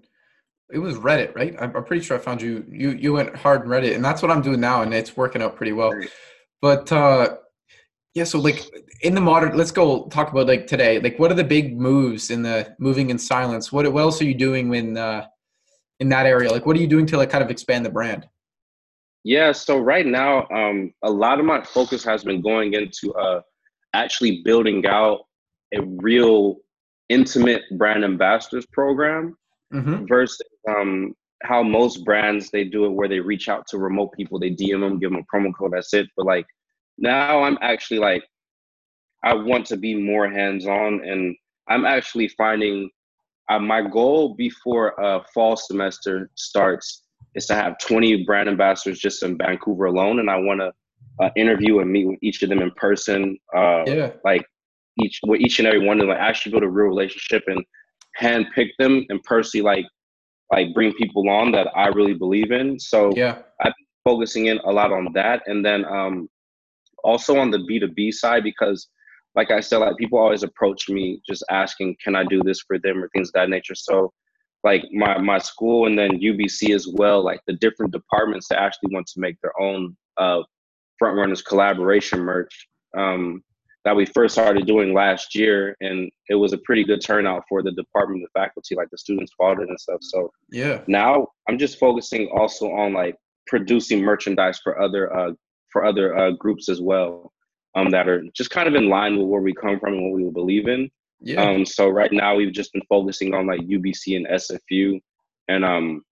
[0.72, 1.55] It was Reddit, right?
[1.61, 2.64] I'm, pretty sure I found you.
[2.68, 5.42] You you went hard in Reddit, and that's what I'm doing now, and it's working
[5.42, 5.92] out pretty well.
[6.61, 7.36] But uh,
[8.14, 8.64] yeah, so like
[9.03, 10.99] in the modern, let's go talk about like today.
[10.99, 13.70] Like, what are the big moves in the moving in silence?
[13.70, 15.26] What what else are you doing when uh,
[16.01, 16.51] in that area?
[16.51, 18.26] Like, what are you doing to like kind of expand the brand?
[19.22, 23.40] Yeah, so right now, um, a lot of my focus has been going into uh,
[23.95, 25.20] actually building out
[25.74, 26.57] a real
[27.09, 29.37] intimate brand ambassadors program
[29.72, 30.07] mm-hmm.
[30.07, 34.39] versus um, how most brands they do it where they reach out to remote people
[34.39, 36.47] they dm them give them a promo code that's it but like
[36.99, 38.24] now i'm actually like
[39.22, 41.37] i want to be more hands-on and
[41.68, 42.89] i'm actually finding
[43.49, 47.03] uh, my goal before uh, fall semester starts
[47.34, 50.72] is to have 20 brand ambassadors just in vancouver alone and i want to
[51.21, 53.39] uh, interview and meet with each of them in person.
[53.55, 54.12] Uh, yeah.
[54.25, 54.45] Like
[55.03, 57.64] each with each and every one of them, like actually build a real relationship and
[58.14, 59.85] hand pick them and personally like
[60.51, 62.79] like bring people on that I really believe in.
[62.79, 63.73] So yeah, I'm
[64.05, 66.29] focusing in a lot on that, and then um,
[67.03, 68.89] also on the B two B side because.
[69.35, 72.79] Like I said, like people always approach me just asking, "Can I do this for
[72.79, 73.75] them?" or things of that nature.
[73.75, 74.11] So,
[74.64, 78.95] like my my school and then UBC as well, like the different departments that actually
[78.95, 80.41] want to make their own uh,
[80.99, 83.42] Front Runners collaboration merch um,
[83.84, 87.62] that we first started doing last year, and it was a pretty good turnout for
[87.62, 90.01] the department, the faculty, like the students bought it and stuff.
[90.03, 93.14] So yeah, now I'm just focusing also on like
[93.47, 95.32] producing merchandise for other uh,
[95.72, 97.32] for other uh, groups as well,
[97.76, 100.20] um, that are just kind of in line with where we come from and what
[100.20, 100.90] we believe in.
[101.20, 101.42] Yeah.
[101.42, 105.01] Um, so right now we've just been focusing on like UBC and SFU,
[105.47, 106.03] and um,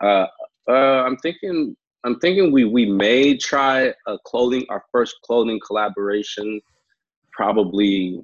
[0.00, 0.26] uh,
[0.68, 6.60] uh, I'm thinking I'm thinking we we may try a clothing our first clothing collaboration
[7.32, 8.20] probably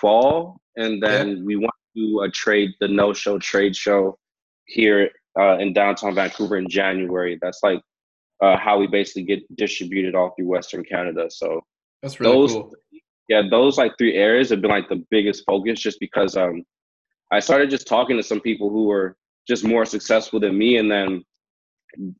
[0.00, 1.42] fall, and then yeah.
[1.44, 4.18] we want to do a trade the no show trade show
[4.66, 7.38] here uh, in downtown Vancouver in January.
[7.42, 7.80] That's like
[8.42, 11.26] uh, how we basically get distributed all through Western Canada.
[11.30, 11.60] So
[12.02, 12.72] that's really those, cool.
[13.28, 16.62] Yeah, those like three areas have been like the biggest focus, just because um,
[17.30, 20.90] I started just talking to some people who were just more successful than me, and
[20.90, 21.22] then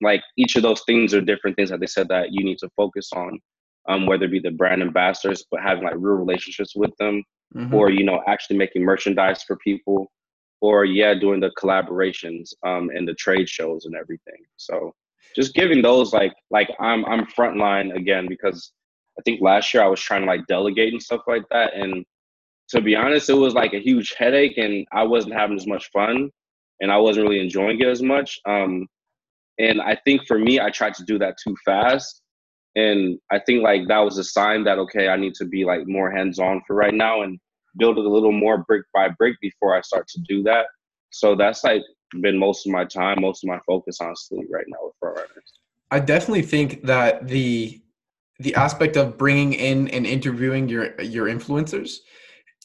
[0.01, 2.69] like each of those things are different things that they said that you need to
[2.77, 3.39] focus on
[3.89, 7.23] um, whether it be the brand ambassadors but having like real relationships with them
[7.55, 7.75] mm-hmm.
[7.75, 10.07] or you know actually making merchandise for people
[10.61, 14.93] or yeah doing the collaborations um, and the trade shows and everything so
[15.35, 18.73] just giving those like like i'm i'm frontline again because
[19.19, 22.05] i think last year i was trying to like delegate and stuff like that and
[22.69, 25.91] to be honest it was like a huge headache and i wasn't having as much
[25.93, 26.31] fun
[26.81, 28.87] and i wasn't really enjoying it as much um,
[29.59, 32.23] and I think for me, I tried to do that too fast.
[32.77, 35.87] And I think like that was a sign that, okay, I need to be like
[35.87, 37.39] more hands on for right now and
[37.79, 40.67] build it a little more brick by brick before I start to do that.
[41.11, 41.83] So that's like
[42.21, 45.53] been most of my time, most of my focus, honestly, right now with Front Runners.
[45.91, 47.81] I definitely think that the
[48.41, 51.99] the aspect of bringing in and interviewing your your influencers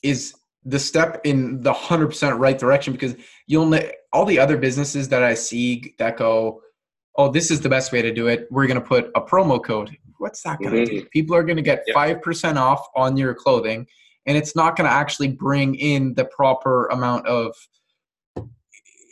[0.02, 0.34] is
[0.66, 3.16] the step in the 100% right direction because
[3.48, 3.80] you'll
[4.12, 6.62] all the other businesses that I see that go
[7.20, 8.48] oh, this is the best way to do it.
[8.50, 9.96] We're going to put a promo code.
[10.20, 11.00] What's that going to mm-hmm.
[11.00, 11.06] do?
[11.12, 11.94] People are going to get yeah.
[11.94, 13.86] 5% off on your clothing,
[14.26, 17.54] and it's not going to actually bring in the proper amount of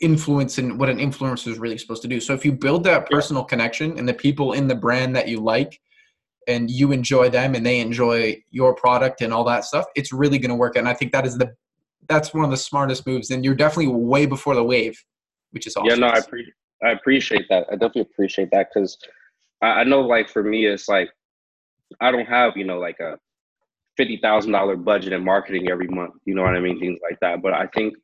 [0.01, 2.21] influence in what an influencer is really supposed to do.
[2.21, 3.47] So if you build that personal yeah.
[3.47, 5.79] connection and the people in the brand that you like,
[6.47, 10.37] and you enjoy them and they enjoy your product and all that stuff, it's really
[10.37, 10.77] going to work.
[10.77, 11.53] And I think that is the
[12.07, 13.31] that's one of the smartest moves.
[13.31, 14.97] And you're definitely way before the wave,
[15.51, 15.89] which is awesome.
[15.89, 16.53] Yeah, no, I appreciate
[16.83, 17.65] I appreciate that.
[17.69, 18.97] I definitely appreciate that because
[19.61, 21.09] I, I know, like for me, it's like
[22.01, 23.17] I don't have you know like a
[23.95, 26.13] fifty thousand dollar budget in marketing every month.
[26.25, 26.79] You know what I mean?
[26.79, 27.41] Things like that.
[27.41, 27.95] But I think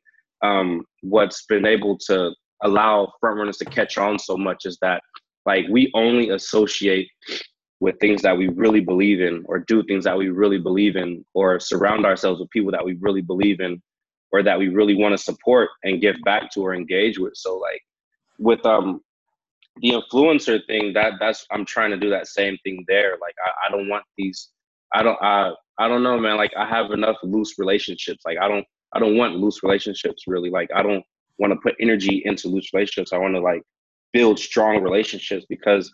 [0.42, 5.02] um, what's been able to allow front runners to catch on so much is that
[5.46, 7.08] like we only associate
[7.80, 11.24] with things that we really believe in or do things that we really believe in
[11.34, 13.80] or surround ourselves with people that we really believe in
[14.32, 17.56] or that we really want to support and give back to or engage with so
[17.56, 17.82] like
[18.38, 19.00] with um
[19.82, 23.66] the influencer thing that that's i'm trying to do that same thing there like i,
[23.66, 24.50] I don't want these
[24.92, 28.48] i don't i i don't know man like i have enough loose relationships like i
[28.48, 28.64] don't
[28.94, 31.04] i don't want loose relationships really like i don't
[31.38, 33.62] want to put energy into loose relationships i want to like
[34.12, 35.92] build strong relationships because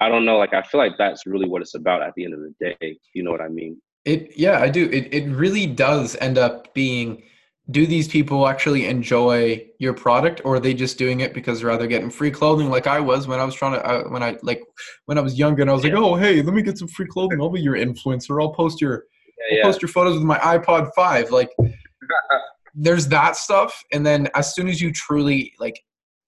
[0.00, 2.34] I don't know, like I feel like that's really what it's about at the end
[2.34, 2.98] of the day.
[3.14, 3.80] You know what I mean?
[4.04, 4.88] It yeah, I do.
[4.90, 7.22] It it really does end up being
[7.70, 11.72] do these people actually enjoy your product or are they just doing it because they're
[11.72, 14.36] either getting free clothing like i was when i was trying to uh, when i
[14.42, 14.62] like
[15.06, 15.92] when i was younger and i was yeah.
[15.92, 17.40] like oh hey let me get some free clothing.
[17.40, 18.40] I'll be your influencer.
[18.40, 19.04] I'll post your
[19.38, 19.58] yeah, yeah.
[19.64, 21.50] I'll post your photos with my ipod 5 like
[22.74, 25.80] there's that stuff and then as soon as you truly like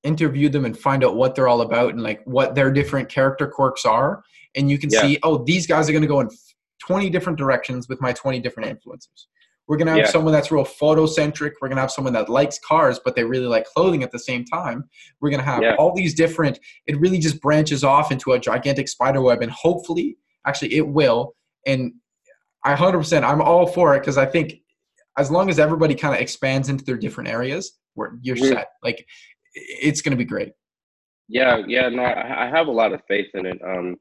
[0.03, 3.47] interview them and find out what they're all about and like what their different character
[3.47, 4.23] quirks are
[4.57, 6.29] and you can see oh these guys are going to go in
[6.81, 9.27] 20 different directions with my 20 different influencers
[9.69, 10.09] we're going to have yeah.
[10.09, 13.47] someone that's real photocentric we're going to have someone that likes cars but they really
[13.47, 14.85] like clothing at the same time
[15.21, 15.77] we're going to have yeah.
[15.79, 20.17] all these different it really just branches off into a gigantic spider web and hopefully
[20.47, 21.35] actually it will
[21.67, 21.93] and
[22.65, 24.55] i 100% i'm all for it because i think
[25.17, 28.55] as long as everybody kind of expands into their different areas where you're mm-hmm.
[28.55, 29.05] set like
[29.55, 30.53] it's going to be great.
[31.29, 33.61] Yeah, yeah, no, I, I have a lot of faith in it.
[33.65, 33.97] Um,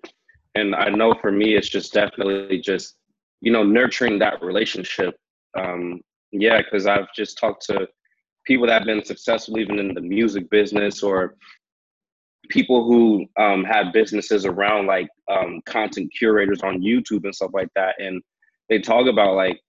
[0.55, 2.95] and I know for me, it's just definitely just
[3.41, 5.15] you know nurturing that relationship.
[5.58, 6.01] Um,
[6.32, 7.88] yeah, because I've just talked to
[8.45, 11.36] people that have been successful even in the music business or
[12.49, 17.70] people who um, have businesses around like um, content curators on YouTube and stuff like
[17.76, 18.22] that, and
[18.70, 19.60] they talk about like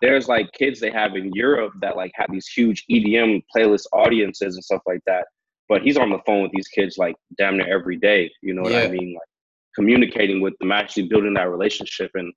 [0.00, 4.54] there's like kids they have in Europe that like have these huge EDM playlist audiences
[4.54, 5.26] and stuff like that.
[5.68, 8.30] But he's on the phone with these kids like damn near every day.
[8.42, 8.82] You know what yeah.
[8.82, 9.14] I mean?
[9.14, 9.28] Like
[9.74, 12.10] communicating with them, actually building that relationship.
[12.14, 12.32] And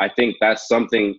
[0.00, 1.18] I think that's something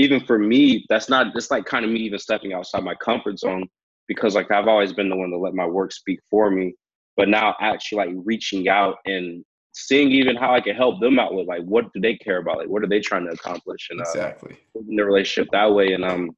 [0.00, 3.38] even for me, that's not it's like kind of me even stepping outside my comfort
[3.38, 3.68] zone
[4.08, 6.74] because like I've always been the one to let my work speak for me.
[7.18, 11.34] But now actually like reaching out and seeing even how I can help them out
[11.34, 14.00] with like what do they care about, like what are they trying to accomplish, and
[14.00, 15.92] uh, exactly in the relationship that way.
[15.92, 16.30] And um,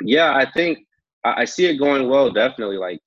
[0.00, 0.78] yeah, I think
[1.24, 2.32] I, I see it going well.
[2.32, 3.00] Definitely, like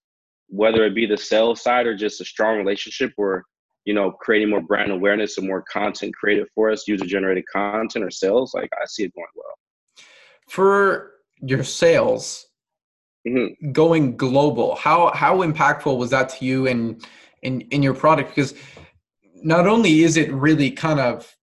[0.47, 3.45] whether it be the sales side or just a strong relationship, or
[3.85, 8.05] you know, creating more brand awareness and more content created for us, user generated content
[8.05, 8.53] or sales.
[8.53, 9.55] Like I see it going well.
[10.47, 12.45] For your sales,
[13.27, 13.71] mm-hmm.
[13.71, 17.05] going global, how how impactful was that to you and
[17.43, 18.29] in in your product?
[18.29, 18.53] Because
[19.35, 21.37] not only is it really kind of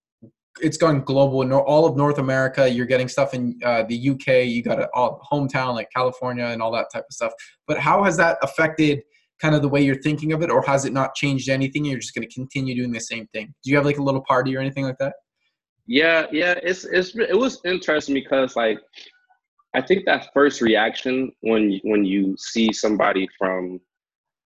[0.61, 2.69] it's gone global in all of North America.
[2.69, 4.47] You're getting stuff in uh, the UK.
[4.47, 7.33] You got a hometown like California and all that type of stuff.
[7.67, 9.03] But how has that affected
[9.41, 11.85] kind of the way you're thinking of it, or has it not changed anything?
[11.85, 13.53] You're just going to continue doing the same thing.
[13.65, 15.15] Do you have like a little party or anything like that?
[15.87, 16.55] Yeah, yeah.
[16.63, 18.79] It's it's it was interesting because like
[19.75, 23.81] I think that first reaction when when you see somebody from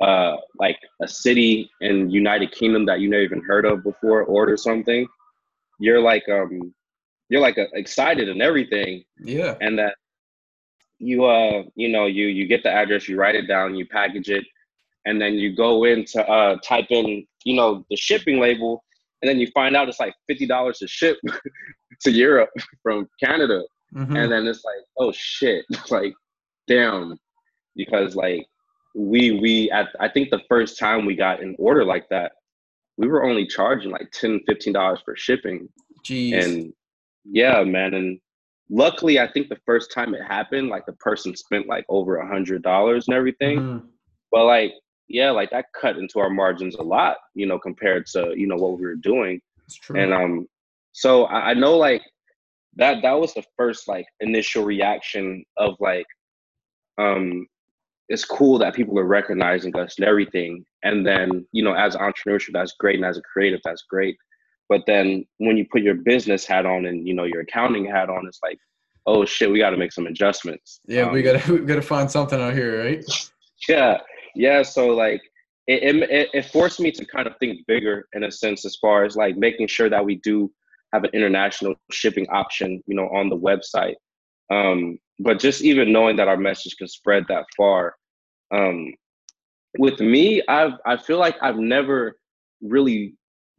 [0.01, 4.57] uh, like a city in United Kingdom that you never even heard of before order
[4.57, 5.07] something,
[5.79, 6.75] you're like um
[7.29, 9.05] you're like uh, excited and everything.
[9.23, 9.55] Yeah.
[9.61, 9.95] And that
[10.99, 14.31] you uh you know you you get the address, you write it down, you package
[14.31, 14.45] it,
[15.07, 18.83] and then you go in to uh type in you know the shipping label,
[19.23, 21.19] and then you find out it's like fifty dollars to ship
[22.03, 22.51] to Europe
[22.83, 23.63] from Canada,
[23.95, 24.17] mm-hmm.
[24.17, 26.15] and then it's like oh shit, like
[26.67, 27.17] damn,
[27.75, 28.47] because like
[28.95, 32.33] we we at I think the first time we got an order like that,
[32.97, 35.69] we were only charging like 10 15 dollars for shipping.
[36.07, 36.45] Jeez.
[36.45, 36.73] And
[37.25, 37.95] yeah, man.
[37.95, 38.19] And
[38.71, 42.29] luckily I think the first time it happened, like the person spent like over a
[42.29, 43.59] hundred dollars and everything.
[43.59, 43.87] Mm-hmm.
[44.31, 44.73] But like,
[45.09, 48.57] yeah, like that cut into our margins a lot, you know, compared to, you know,
[48.57, 49.41] what we were doing.
[49.95, 50.47] And um
[50.93, 52.03] so I, I know like
[52.77, 56.07] that that was the first like initial reaction of like
[56.99, 57.47] um
[58.09, 60.65] it's cool that people are recognizing us and everything.
[60.83, 62.97] And then, you know, as entrepreneurship, that's great.
[62.97, 64.17] And as a creative, that's great.
[64.69, 68.09] But then when you put your business hat on and, you know, your accounting hat
[68.09, 68.59] on, it's like,
[69.07, 70.81] oh shit, we got to make some adjustments.
[70.87, 73.05] Yeah, um, we got to we got to find something out here, right?
[73.69, 73.99] Yeah,
[74.39, 74.63] yeah.
[74.63, 75.23] So like,
[75.67, 79.05] it, it it forced me to kind of think bigger in a sense, as far
[79.05, 80.51] as like making sure that we do
[80.95, 83.97] have an international shipping option, you know, on the website.
[84.51, 87.97] Um, but just even knowing that our message can spread that far
[88.55, 88.95] um,
[89.79, 92.17] with me i've i feel like i've never
[92.63, 93.15] really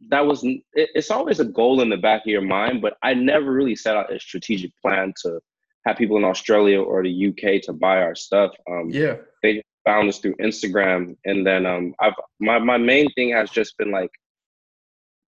[0.08, 3.14] that was it, it's always a goal in the back of your mind, but I
[3.14, 5.40] never really set out a strategic plan to
[5.86, 8.52] have people in Australia or the UK to buy our stuff.
[8.70, 13.30] Um, yeah, they found us through Instagram, and then um, I've my my main thing
[13.30, 14.10] has just been like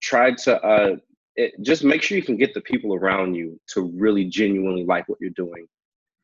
[0.02, 0.96] tried to uh,
[1.36, 5.08] it, just make sure you can get the people around you to really genuinely like
[5.08, 5.66] what you're doing,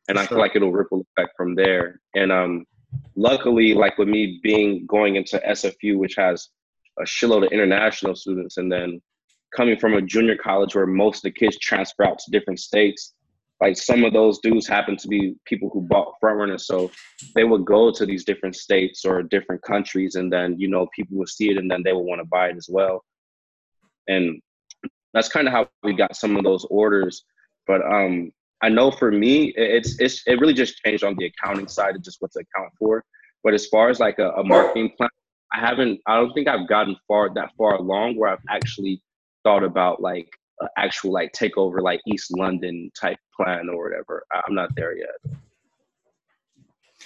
[0.07, 0.23] and sure.
[0.23, 1.99] I feel like it'll ripple effect from there.
[2.15, 2.65] And um,
[3.15, 6.49] luckily, like with me being going into SFU, which has
[6.99, 9.01] a shitload of international students, and then
[9.55, 13.13] coming from a junior college where most of the kids transfer out to different states
[13.61, 16.89] like some of those dudes happen to be people who bought frontrunners so
[17.35, 21.17] they would go to these different states or different countries and then you know people
[21.17, 23.03] would see it and then they would want to buy it as well.
[24.07, 24.41] And
[25.13, 27.23] that's kind of how we got some of those orders
[27.67, 28.31] but um
[28.61, 32.03] i know for me it's it's it really just changed on the accounting side of
[32.03, 33.03] just what to account for.
[33.43, 35.09] But as far as like a, a marketing plan
[35.53, 39.01] i haven't i don't think i've gotten far that far along where i've actually
[39.43, 40.29] thought about like
[40.77, 44.23] actual like takeover like East London type plan or whatever.
[44.33, 45.37] I'm not there yet.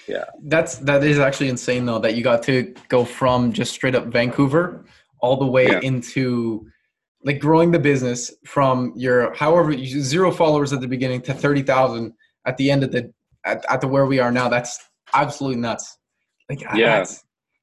[0.07, 0.25] Yeah.
[0.43, 4.07] That's that is actually insane though that you got to go from just straight up
[4.07, 4.85] Vancouver
[5.19, 5.79] all the way yeah.
[5.81, 6.67] into
[7.23, 12.13] like growing the business from your however zero followers at the beginning to 30,000
[12.45, 13.13] at the end of the
[13.45, 14.79] at, at the where we are now that's
[15.13, 15.97] absolutely nuts.
[16.49, 17.05] Like yeah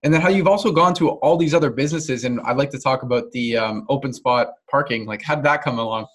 [0.02, 2.78] and then how you've also gone to all these other businesses and i'd like to
[2.78, 6.06] talk about the um, open spot parking like how did that come along?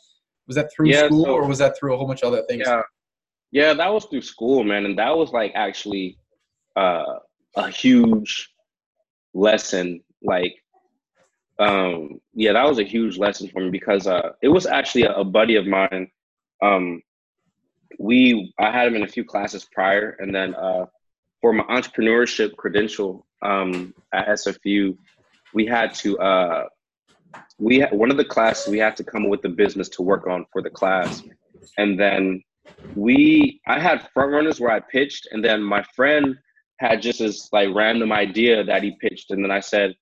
[0.47, 2.43] Was that through yeah, school so, or was that through a whole bunch of other
[2.47, 2.63] things?
[2.67, 2.81] Yeah.
[3.51, 6.17] Yeah that was through school man and that was like actually
[6.75, 7.19] uh,
[7.55, 8.49] a huge
[9.33, 10.55] lesson like
[11.59, 15.13] um yeah that was a huge lesson for me because uh it was actually a,
[15.13, 16.09] a buddy of mine
[16.61, 17.01] um
[17.97, 20.85] we i had him in a few classes prior and then uh
[21.41, 24.97] for my entrepreneurship credential um, at SFU,
[25.53, 26.65] we had to uh,
[27.59, 30.01] we had, one of the classes we had to come up with the business to
[30.01, 31.23] work on for the class,
[31.77, 32.41] and then
[32.95, 36.35] we I had front runners where I pitched, and then my friend
[36.79, 39.95] had just this like random idea that he pitched, and then I said,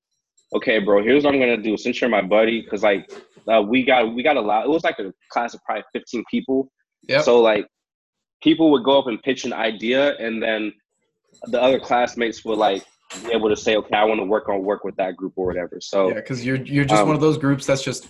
[0.55, 1.77] "Okay, bro, here's what I'm gonna do.
[1.77, 3.11] Since you're my buddy, because like
[3.51, 4.65] uh, we got we got a lot.
[4.65, 6.71] It was like a class of probably 15 people.
[7.07, 7.21] Yeah.
[7.21, 7.67] So like
[8.41, 10.73] people would go up and pitch an idea, and then
[11.47, 12.83] the other classmates would like
[13.21, 15.47] be able to say, okay, I want to work on work with that group or
[15.47, 15.79] whatever.
[15.81, 18.09] So yeah, because you're you're just um, one of those groups that's just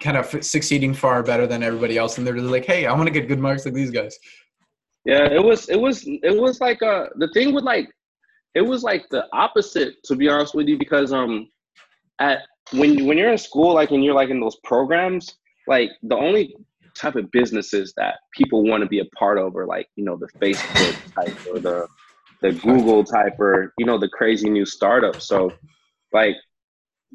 [0.00, 3.06] kind of succeeding far better than everybody else, and they're just like, hey, I want
[3.06, 4.18] to get good marks like these guys.
[5.04, 7.88] Yeah, it was it was it was like uh the thing with like
[8.54, 11.48] it was like the opposite to be honest with you because um
[12.18, 12.40] at
[12.72, 15.36] when when you're in school like and you're like in those programs
[15.68, 16.56] like the only
[16.96, 20.16] type of businesses that people want to be a part of are like you know
[20.16, 21.86] the Facebook type or the
[22.42, 25.20] the Google type or you know the crazy new startup.
[25.20, 25.52] So
[26.12, 26.36] like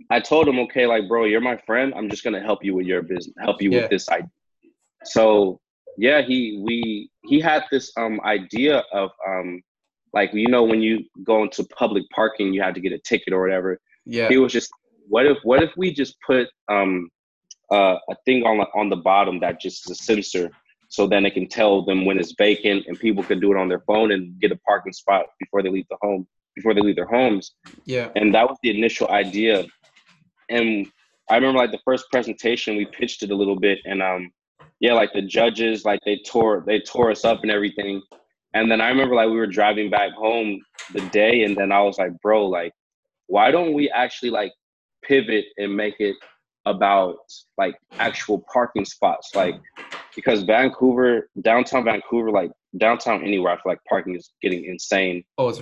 [0.09, 1.93] I told him, okay, like bro, you're my friend.
[1.95, 3.81] I'm just gonna help you with your business, help you yeah.
[3.81, 4.29] with this idea.
[5.03, 5.59] So
[5.97, 9.61] yeah, he we he had this um idea of um
[10.13, 13.33] like you know when you go into public parking you have to get a ticket
[13.33, 13.79] or whatever.
[14.05, 14.29] Yeah.
[14.29, 14.71] He was just
[15.07, 17.09] what if what if we just put um
[17.71, 20.49] uh, a thing on on the bottom that just is a sensor
[20.91, 23.69] so then it can tell them when it's vacant and people can do it on
[23.69, 26.97] their phone and get a parking spot before they leave the home before they leave
[26.97, 27.53] their homes.
[27.85, 28.09] Yeah.
[28.17, 29.65] And that was the initial idea.
[30.49, 30.87] And
[31.29, 34.29] i remember like the first presentation we pitched it a little bit and um
[34.81, 38.01] yeah like the judges like they tore they tore us up and everything.
[38.53, 40.59] And then i remember like we were driving back home
[40.93, 42.73] the day and then i was like bro like
[43.27, 44.51] why don't we actually like
[45.03, 46.17] pivot and make it
[46.65, 47.17] about
[47.57, 49.31] like actual parking spots?
[49.35, 49.55] Like
[50.15, 55.23] because Vancouver, downtown Vancouver, like downtown anywhere, I feel like parking is getting insane.
[55.37, 55.61] Oh, it's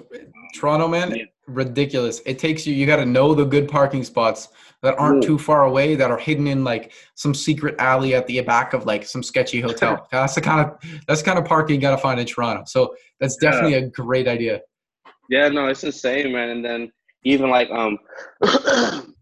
[0.55, 1.23] Toronto, man, yeah.
[1.47, 2.21] ridiculous.
[2.25, 2.73] It takes you.
[2.73, 4.49] You got to know the good parking spots
[4.81, 5.27] that aren't Ooh.
[5.27, 8.85] too far away, that are hidden in like some secret alley at the back of
[8.85, 10.07] like some sketchy hotel.
[10.11, 10.77] that's the kind of
[11.07, 12.63] that's the kind of parking you got to find in Toronto.
[12.65, 13.85] So that's definitely yeah.
[13.85, 14.61] a great idea.
[15.29, 16.49] Yeah, no, it's insane, man.
[16.49, 16.91] And then
[17.23, 17.97] even like um.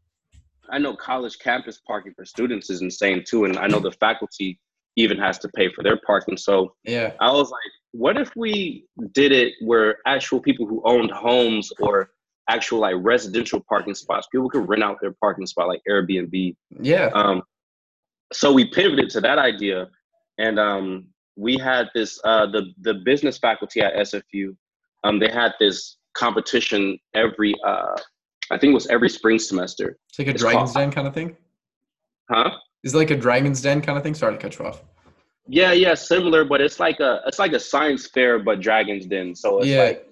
[0.69, 4.59] I know college campus parking for students is insane too, and I know the faculty
[4.97, 6.35] even has to pay for their parking.
[6.35, 11.11] So yeah, I was like, what if we did it where actual people who owned
[11.11, 12.09] homes or
[12.49, 16.55] actual like residential parking spots, people could rent out their parking spot like Airbnb.
[16.81, 17.09] Yeah.
[17.13, 17.43] Um,
[18.33, 19.87] so we pivoted to that idea,
[20.37, 24.55] and um, we had this uh, the the business faculty at SFU.
[25.03, 27.95] Um, they had this competition every uh,
[28.51, 29.97] I think it was every spring semester.
[30.09, 31.37] It's like a it's Dragon's Den kind of thing.
[32.29, 32.51] Huh?
[32.87, 34.15] Is like a Dragon's Den kind of thing?
[34.15, 34.81] Sorry to cut you off.
[35.45, 39.35] Yeah, yeah, similar, but it's like a it's like a science fair, but Dragon's Den.
[39.35, 39.83] So it's yeah.
[39.83, 40.07] like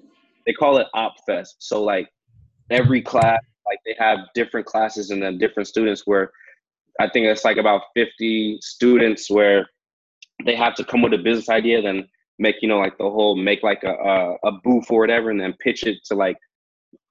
[0.45, 1.55] they call it Op Fest.
[1.59, 2.09] So like
[2.69, 6.33] every class, like they have different classes and then different students where
[6.99, 9.69] I think it's like about 50 students where
[10.45, 12.09] they have to come with a business idea, then
[12.39, 15.39] make you know like the whole make like a a, a booth or whatever, and
[15.39, 16.35] then pitch it to like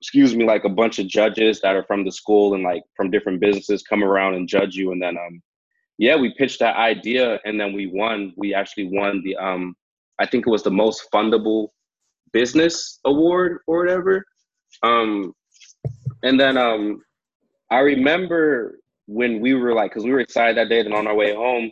[0.03, 3.11] excuse me like a bunch of judges that are from the school and like from
[3.11, 5.41] different businesses come around and judge you, and then um
[5.99, 8.33] yeah we pitched that idea and then we won.
[8.37, 9.77] We actually won the um
[10.19, 11.69] I think it was the most fundable
[12.33, 14.25] business award or whatever.
[14.83, 15.35] Um,
[16.23, 17.03] and then um,
[17.71, 21.15] I remember when we were like, because we were excited that day, then on our
[21.15, 21.71] way home,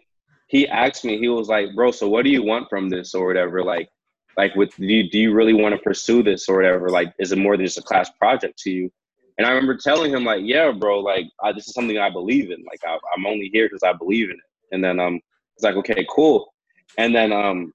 [0.48, 3.26] he asked me, he was like, bro, so what do you want from this or
[3.26, 3.62] whatever?
[3.62, 3.88] Like,
[4.36, 6.88] like with do you, do you really want to pursue this or whatever?
[6.88, 8.92] Like, is it more than just a class project to you?
[9.38, 12.50] And I remember telling him like, yeah, bro, like I, this is something I believe
[12.50, 12.64] in.
[12.64, 14.74] Like I, am only here because I believe in it.
[14.74, 15.20] And then um,
[15.54, 16.52] it's like, okay, cool.
[16.98, 17.72] And then um,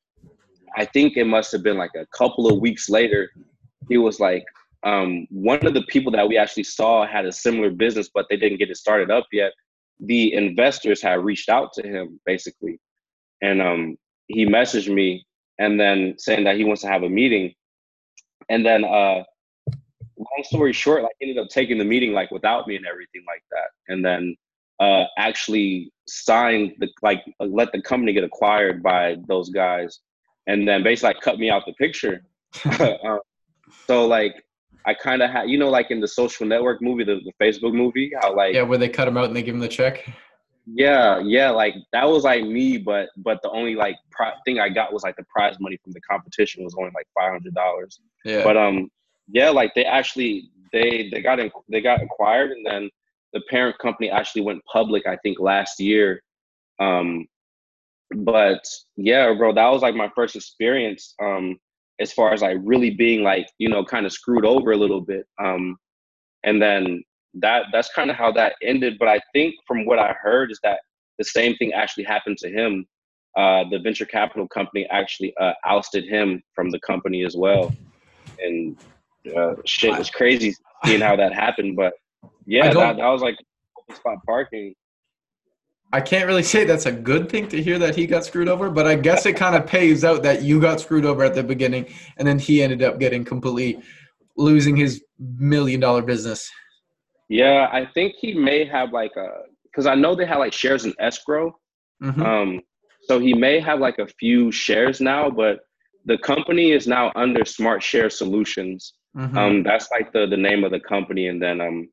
[0.75, 3.31] I think it must have been like a couple of weeks later.
[3.89, 4.45] He was like,
[4.83, 8.37] um, one of the people that we actually saw had a similar business, but they
[8.37, 9.51] didn't get it started up yet.
[9.99, 12.79] The investors had reached out to him basically,
[13.41, 13.97] and um,
[14.27, 15.25] he messaged me
[15.59, 17.53] and then saying that he wants to have a meeting.
[18.49, 19.23] And then, uh,
[20.17, 23.43] long story short, like ended up taking the meeting like without me and everything like
[23.51, 23.69] that.
[23.87, 24.35] And then
[24.79, 29.99] uh, actually signed the like let the company get acquired by those guys
[30.47, 32.21] and then basically like cut me out the picture.
[33.03, 33.19] um,
[33.85, 34.35] so like
[34.85, 37.73] I kind of had, you know, like in the Social Network movie, the, the Facebook
[37.73, 40.07] movie, how like yeah, where they cut him out and they give him the check.
[40.65, 44.69] Yeah, yeah, like that was like me, but but the only like pri- thing I
[44.69, 47.99] got was like the prize money from the competition was only like five hundred dollars.
[48.25, 48.43] Yeah.
[48.43, 48.89] But um,
[49.27, 52.89] yeah, like they actually they they got in, they got acquired, and then
[53.33, 55.05] the parent company actually went public.
[55.07, 56.21] I think last year.
[56.79, 57.27] Um,
[58.15, 58.63] but
[58.95, 61.57] yeah, bro, that was like my first experience um,
[61.99, 65.01] as far as like really being like you know kind of screwed over a little
[65.01, 65.25] bit.
[65.41, 65.77] Um,
[66.43, 67.03] and then
[67.35, 68.97] that that's kind of how that ended.
[68.99, 70.79] But I think from what I heard is that
[71.17, 72.85] the same thing actually happened to him.
[73.35, 77.75] Uh, the venture capital company actually uh, ousted him from the company as well,
[78.39, 78.77] and
[79.35, 80.55] uh, shit was crazy
[80.85, 81.75] seeing how that happened.
[81.75, 81.93] But
[82.45, 83.35] yeah, that, that was like
[83.93, 84.73] spot parking.
[85.93, 88.69] I can't really say that's a good thing to hear that he got screwed over,
[88.69, 91.43] but I guess it kind of pays out that you got screwed over at the
[91.43, 93.81] beginning and then he ended up getting completely
[94.35, 96.49] losing his million dollar business.
[97.29, 99.29] Yeah, I think he may have like a
[99.63, 101.57] because I know they had like shares in escrow.
[102.03, 102.21] Mm-hmm.
[102.21, 102.61] Um,
[103.03, 105.59] so he may have like a few shares now, but
[106.05, 108.93] the company is now under Smart Share Solutions.
[109.17, 109.37] Mm-hmm.
[109.37, 111.89] Um, that's like the the name of the company, and then um,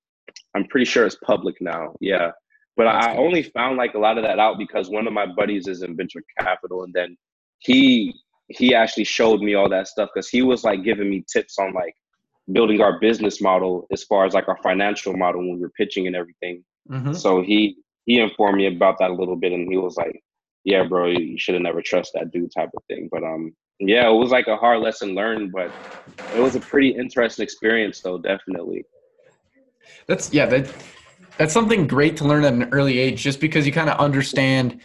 [0.54, 1.94] I'm pretty sure it's public now.
[2.00, 2.32] Yeah.
[2.76, 5.68] But I only found like a lot of that out because one of my buddies
[5.68, 7.16] is in venture capital, and then
[7.60, 8.14] he
[8.48, 11.72] he actually showed me all that stuff because he was like giving me tips on
[11.72, 11.94] like
[12.52, 16.06] building our business model as far as like our financial model when we were pitching
[16.06, 16.62] and everything.
[16.90, 17.12] Mm-hmm.
[17.14, 20.20] So he he informed me about that a little bit, and he was like,
[20.64, 23.08] "Yeah, bro, you should have never trust that dude," type of thing.
[23.10, 25.70] But um, yeah, it was like a hard lesson learned, but
[26.34, 28.84] it was a pretty interesting experience, though, definitely.
[30.06, 30.72] That's yeah, that
[31.38, 34.80] that's something great to learn at an early age just because you kind of understand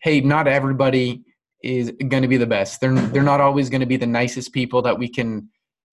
[0.00, 1.22] hey not everybody
[1.62, 4.52] is going to be the best they're they're not always going to be the nicest
[4.52, 5.48] people that we can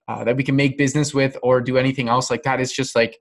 [0.08, 2.94] uh, that we can make business with or do anything else like that it's just
[2.94, 3.18] like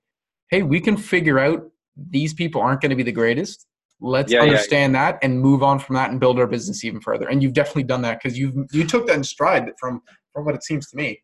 [0.50, 1.64] hey we can figure out
[1.96, 3.66] these people aren't going to be the greatest
[4.02, 5.12] let's yeah, understand yeah, yeah.
[5.12, 7.84] that and move on from that and build our business even further and you've definitely
[7.84, 10.02] done that because you've you took that in stride from
[10.34, 11.22] from what it seems to me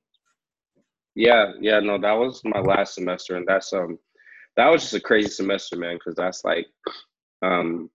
[1.15, 3.97] yeah yeah no that was my last semester and that's um
[4.57, 6.65] that was just a crazy semester, man, because that's like
[7.43, 7.89] um,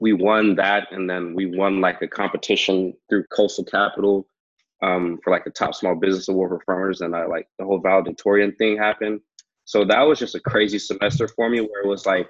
[0.00, 4.26] we won that and then we won like a competition through Coastal Capital
[4.82, 7.80] um, for like the top small business award for farmers and I like the whole
[7.80, 9.20] valedictorian thing happened.
[9.64, 12.28] So that was just a crazy semester for me where it was like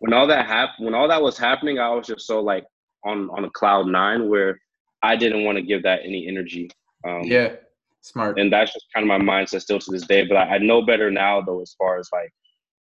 [0.00, 2.64] when all that happened when all that was happening, I was just so like
[3.04, 4.60] on on a cloud nine where
[5.02, 6.70] I didn't want to give that any energy.
[7.06, 7.54] Um, yeah,
[8.00, 8.38] smart.
[8.38, 10.26] And that's just kind of my mindset still to this day.
[10.26, 12.30] But I, I know better now though, as far as like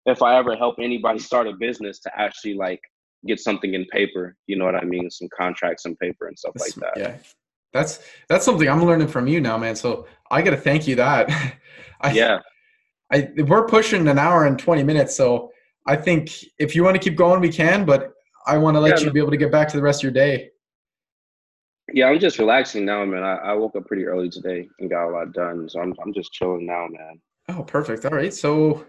[0.07, 2.81] if I ever help anybody start a business to actually like
[3.27, 5.11] get something in paper, you know what I mean?
[5.11, 7.01] Some contracts and paper and stuff that's, like that.
[7.01, 7.17] Yeah.
[7.73, 9.77] That's that's something I'm learning from you now, man.
[9.77, 11.29] So I gotta thank you that.
[12.01, 12.41] I, yeah.
[13.13, 15.51] I we're pushing an hour and twenty minutes, so
[15.87, 18.13] I think if you want to keep going, we can, but
[18.47, 20.05] I want to let yeah, you be able to get back to the rest of
[20.05, 20.51] your day.
[21.93, 23.23] Yeah, I'm just relaxing now, man.
[23.23, 26.13] I, I woke up pretty early today and got a lot done, so I'm I'm
[26.13, 27.21] just chilling now, man.
[27.49, 28.05] Oh, perfect.
[28.05, 28.85] All right, so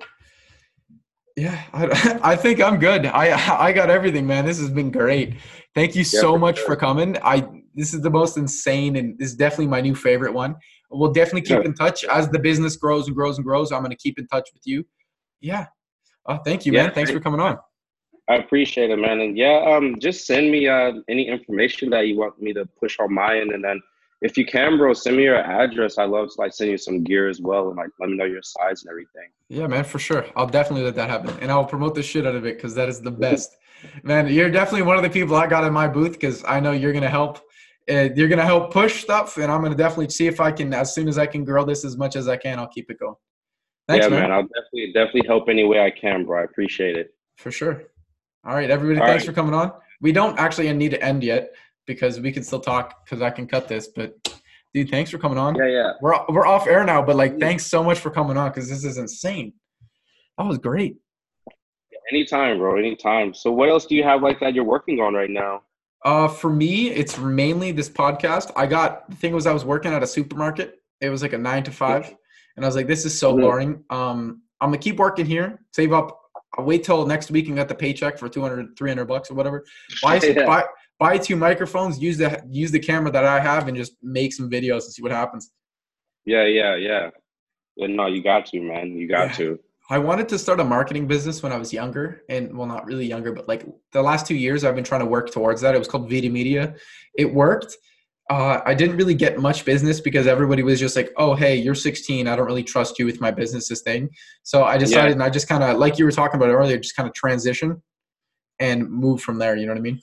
[1.36, 3.06] yeah, I, I think I'm good.
[3.06, 4.46] I I got everything, man.
[4.46, 5.36] This has been great.
[5.76, 6.66] Thank you so yeah, much sure.
[6.66, 7.18] for coming.
[7.24, 10.56] I this is the most insane, and this is definitely my new favorite one.
[10.90, 13.72] We'll definitely keep in touch as the business grows and grows and grows.
[13.72, 14.86] I'm going to keep in touch with you.
[15.42, 15.68] Yeah.
[16.28, 16.94] Oh, thank you, yeah, man.
[16.94, 17.58] Thanks for coming on.
[18.30, 19.22] I appreciate it, man.
[19.22, 23.00] And yeah, um, just send me uh any information that you want me to push
[23.00, 23.82] on my end, and then
[24.22, 25.98] if you can, bro, send me your address.
[25.98, 28.26] I love to like send you some gear as well, and like let me know
[28.26, 29.30] your size and everything.
[29.50, 30.26] Yeah, man, for sure.
[30.36, 32.90] I'll definitely let that happen, and I'll promote the shit out of it because that
[32.90, 33.56] is the best.
[34.04, 36.72] man, you're definitely one of the people I got in my booth because I know
[36.72, 37.40] you're gonna help.
[37.90, 40.74] Uh, you're gonna help push stuff, and I'm gonna definitely see if I can.
[40.74, 43.00] As soon as I can grow this as much as I can, I'll keep it
[43.00, 43.16] going.
[43.88, 44.22] Thanks, yeah, man.
[44.24, 44.32] man.
[44.32, 46.42] I'll definitely definitely help any way I can, bro.
[46.42, 47.14] I appreciate it.
[47.38, 47.84] For sure.
[48.46, 49.00] All right, everybody.
[49.00, 49.28] All thanks right.
[49.28, 49.72] for coming on.
[50.02, 51.54] We don't actually need to end yet
[51.86, 53.88] because we can still talk because I can cut this.
[53.88, 54.16] But
[54.74, 55.56] dude, thanks for coming on.
[55.56, 55.92] Yeah, yeah.
[56.02, 58.84] We're we're off air now, but like, thanks so much for coming on because this
[58.84, 59.54] is insane.
[60.38, 60.98] That was great.
[62.12, 62.78] Anytime, bro.
[62.78, 63.34] Anytime.
[63.34, 65.64] So, what else do you have like that you're working on right now?
[66.06, 68.52] Uh, for me, it's mainly this podcast.
[68.56, 70.82] I got the thing was I was working at a supermarket.
[71.02, 72.16] It was like a nine to five,
[72.58, 73.84] and I was like, this is so boring.
[73.90, 76.20] Um, I'm gonna keep working here, save up.
[76.58, 79.64] I'll wait till next week and get the paycheck for 200, 300 bucks or whatever.
[80.02, 80.46] Buy, yeah.
[80.46, 80.64] buy,
[81.00, 84.50] buy two microphones, use the use the camera that I have, and just make some
[84.50, 85.52] videos and see what happens.
[86.26, 87.10] Yeah, yeah, yeah.
[87.78, 88.98] no, you got to, man.
[88.98, 89.36] You got yeah.
[89.36, 89.60] to.
[89.90, 93.06] I wanted to start a marketing business when I was younger, and well, not really
[93.06, 95.76] younger, but like the last two years, I've been trying to work towards that.
[95.76, 96.76] It was called Vita Media.
[97.18, 97.78] It worked.
[98.30, 101.76] Uh, I didn't really get much business because everybody was just like, "Oh, hey, you're
[101.76, 102.28] 16.
[102.28, 104.10] I don't really trust you with my business thing."
[104.44, 105.14] So I decided, yeah.
[105.14, 107.82] and I just kind of, like you were talking about earlier, just kind of transition
[108.60, 109.56] and move from there.
[109.56, 110.02] You know what I mean?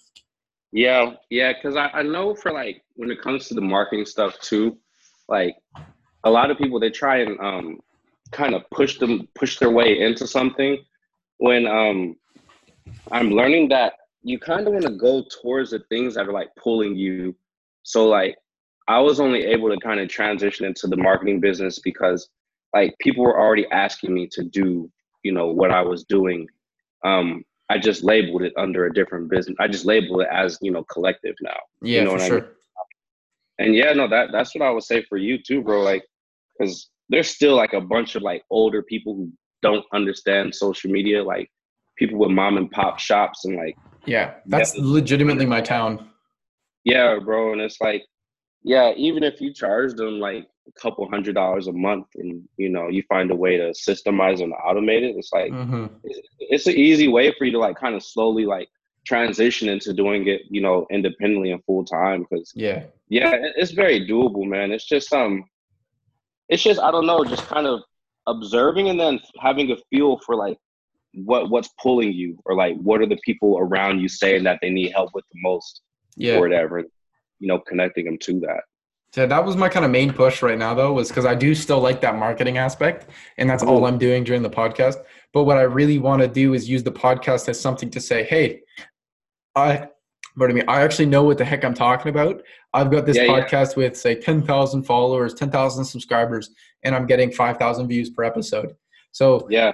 [0.73, 1.53] Yeah, yeah.
[1.53, 4.79] Because I, I know for like when it comes to the marketing stuff too,
[5.29, 5.57] like
[6.25, 7.81] a lot of people they try and um
[8.33, 10.79] kind of push them push their way into something
[11.39, 12.17] when um
[13.13, 16.49] I'm learning that you kind of want to go towards the things that are like
[16.57, 17.37] pulling you.
[17.85, 18.37] So like
[18.89, 22.29] I was only able to kind of transition into the marketing business because
[22.75, 24.91] like people were already asking me to do,
[25.23, 26.49] you know, what I was doing.
[27.05, 29.57] Um I just labeled it under a different business.
[29.59, 31.57] I just labeled it as, you know, collective now.
[31.81, 32.39] Yeah, you know for sure.
[32.39, 32.51] I mean?
[33.59, 35.83] And yeah, no, that that's what I would say for you too, bro.
[35.83, 36.05] Like,
[36.59, 39.33] because there's still like a bunch of like older people who
[39.63, 41.51] don't understand social media, like
[41.97, 43.77] people with mom and pop shops and like
[44.07, 46.11] yeah, that's legitimately my town.
[46.85, 48.05] Yeah, bro, and it's like
[48.65, 52.71] yeah, even if you charge them like a couple hundred dollars a month and you
[52.71, 55.87] know you find a way to systemize and automate it, it's like mm-hmm.
[56.03, 58.69] it's, it's an easy way for you to like kind of slowly like
[59.07, 64.09] transition into doing it, you know, independently and full time because yeah, yeah, it's very
[64.09, 64.73] doable, man.
[64.73, 65.45] It's just um
[66.49, 67.81] it's just I don't know, just kind of
[68.27, 70.57] observing and then having a feel for like
[71.13, 74.71] what what's pulling you or like what are the people around you saying that they
[74.71, 75.83] need help with the most
[76.17, 76.37] yeah.
[76.37, 76.81] or whatever
[77.39, 78.63] you know connecting them to that
[79.17, 81.55] yeah that was my kind of main push right now though was because i do
[81.55, 84.97] still like that marketing aspect and that's all i'm doing during the podcast
[85.33, 88.25] but what i really want to do is use the podcast as something to say
[88.25, 88.61] hey
[89.55, 89.89] i
[90.43, 92.43] I mean, I actually know what the heck I'm talking about.
[92.73, 93.85] I've got this yeah, podcast yeah.
[93.85, 96.51] with say 10,000 followers, 10,000 subscribers,
[96.83, 98.75] and I'm getting 5,000 views per episode.
[99.13, 99.73] So yeah,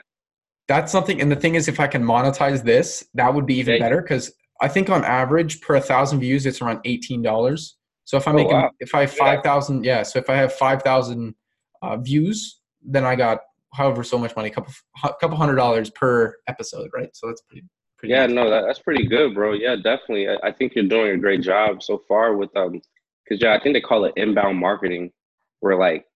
[0.69, 1.21] that's something.
[1.21, 4.33] And the thing is, if I can monetize this, that would be even better because
[4.61, 7.73] I think on average per a thousand views, it's around $18.
[8.05, 8.71] So if I make, oh, wow.
[8.81, 10.03] if I have 5,000, yeah.
[10.03, 11.35] So if I have 5,000
[11.83, 13.41] uh, views, then I got
[13.73, 14.73] however so much money, a couple,
[15.21, 17.09] couple hundred dollars per episode, right?
[17.15, 17.65] So that's pretty
[18.01, 19.53] Pretty yeah, no, that, that's pretty good, bro.
[19.53, 20.27] Yeah, definitely.
[20.27, 22.81] I, I, think you're doing a great job so far with um,
[23.25, 25.13] because yeah, I think they call it inbound marketing,
[25.61, 26.07] where like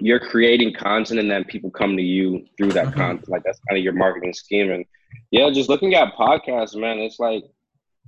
[0.00, 3.00] you're creating content and then people come to you through that mm-hmm.
[3.00, 3.28] content.
[3.30, 4.70] Like that's kind of your marketing scheme.
[4.70, 4.84] And
[5.30, 7.42] yeah, just looking at podcasts, man, it's like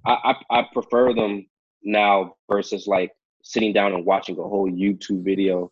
[0.06, 1.46] I, I, I prefer them
[1.82, 3.12] now versus like
[3.42, 5.70] sitting down and watching a whole YouTube video,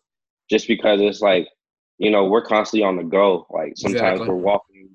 [0.49, 1.47] just because it's like
[1.97, 3.45] you know we're constantly on the go.
[3.49, 4.29] Like sometimes exactly.
[4.29, 4.89] we're walking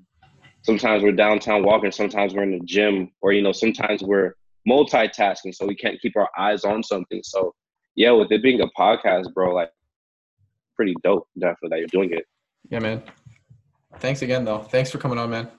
[0.65, 4.35] sometimes we're downtown walking, sometimes we're in the gym, or you know, sometimes we're
[4.67, 7.21] multitasking, so we can't keep our eyes on something.
[7.23, 7.53] So
[7.95, 9.69] yeah, with it being a podcast, bro, like
[10.75, 12.25] pretty dope, definitely that you're doing it.
[12.69, 13.03] Yeah, man.
[13.99, 14.59] Thanks again, though.
[14.59, 15.49] Thanks for coming on, man.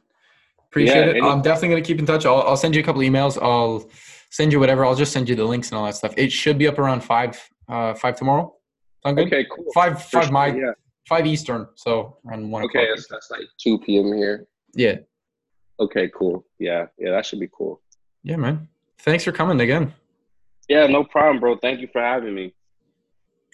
[0.77, 1.25] Appreciate yeah, it.
[1.25, 2.27] I'm definitely gonna keep in touch.
[2.27, 3.41] I'll, I'll send you a couple emails.
[3.41, 3.89] I'll
[4.29, 4.85] send you whatever.
[4.85, 6.13] I'll just send you the links and all that stuff.
[6.19, 8.55] It should be up around five, uh, five tomorrow.
[9.03, 9.29] Sound good?
[9.29, 9.65] Okay, cool.
[9.73, 10.73] Five, five sure, my, yeah.
[11.09, 11.67] five Eastern.
[11.77, 12.65] So around one.
[12.65, 14.13] Okay, that's, that's like two p.m.
[14.13, 14.47] here.
[14.75, 14.97] Yeah.
[15.81, 16.45] Okay, cool.
[16.59, 17.81] Yeah, yeah, that should be cool.
[18.23, 18.69] Yeah, man.
[18.99, 19.95] Thanks for coming again.
[20.69, 21.57] Yeah, no problem, bro.
[21.57, 22.55] Thank you for having me.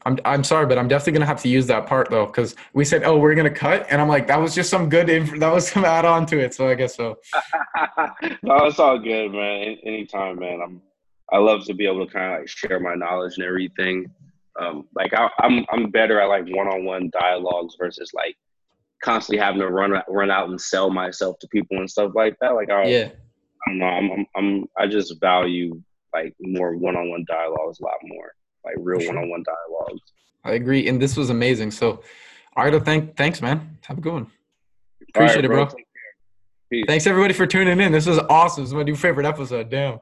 [0.04, 2.84] I'm I'm sorry, but I'm definitely gonna have to use that part though, because we
[2.84, 5.38] said, oh, we're gonna cut, and I'm like, that was just some good info.
[5.38, 7.18] That was some add on to it, so I guess so.
[8.42, 9.76] no, it's all good, man.
[9.84, 10.60] Anytime, man.
[10.62, 10.82] I'm
[11.32, 14.10] I love to be able to kind of like share my knowledge and everything.
[14.60, 18.36] Um, like I, I'm I'm better at like one on one dialogues versus like
[19.02, 22.50] constantly having to run run out and sell myself to people and stuff like that.
[22.50, 23.08] Like I yeah.
[23.66, 23.86] I don't know.
[23.86, 25.80] I'm, I'm, I'm I just value
[26.12, 28.32] like more one-on-one dialogues a lot more,
[28.64, 29.14] like real sure.
[29.14, 30.02] one-on-one dialogues.
[30.44, 31.70] I agree, and this was amazing.
[31.70, 32.02] So,
[32.56, 33.78] all right, thank, thanks, man.
[33.82, 34.26] Have a good one.
[35.14, 35.66] Appreciate right, it, bro.
[35.66, 36.84] bro.
[36.86, 37.92] Thanks everybody for tuning in.
[37.92, 38.64] This was awesome.
[38.64, 39.68] This is my new favorite episode.
[39.68, 39.98] Damn.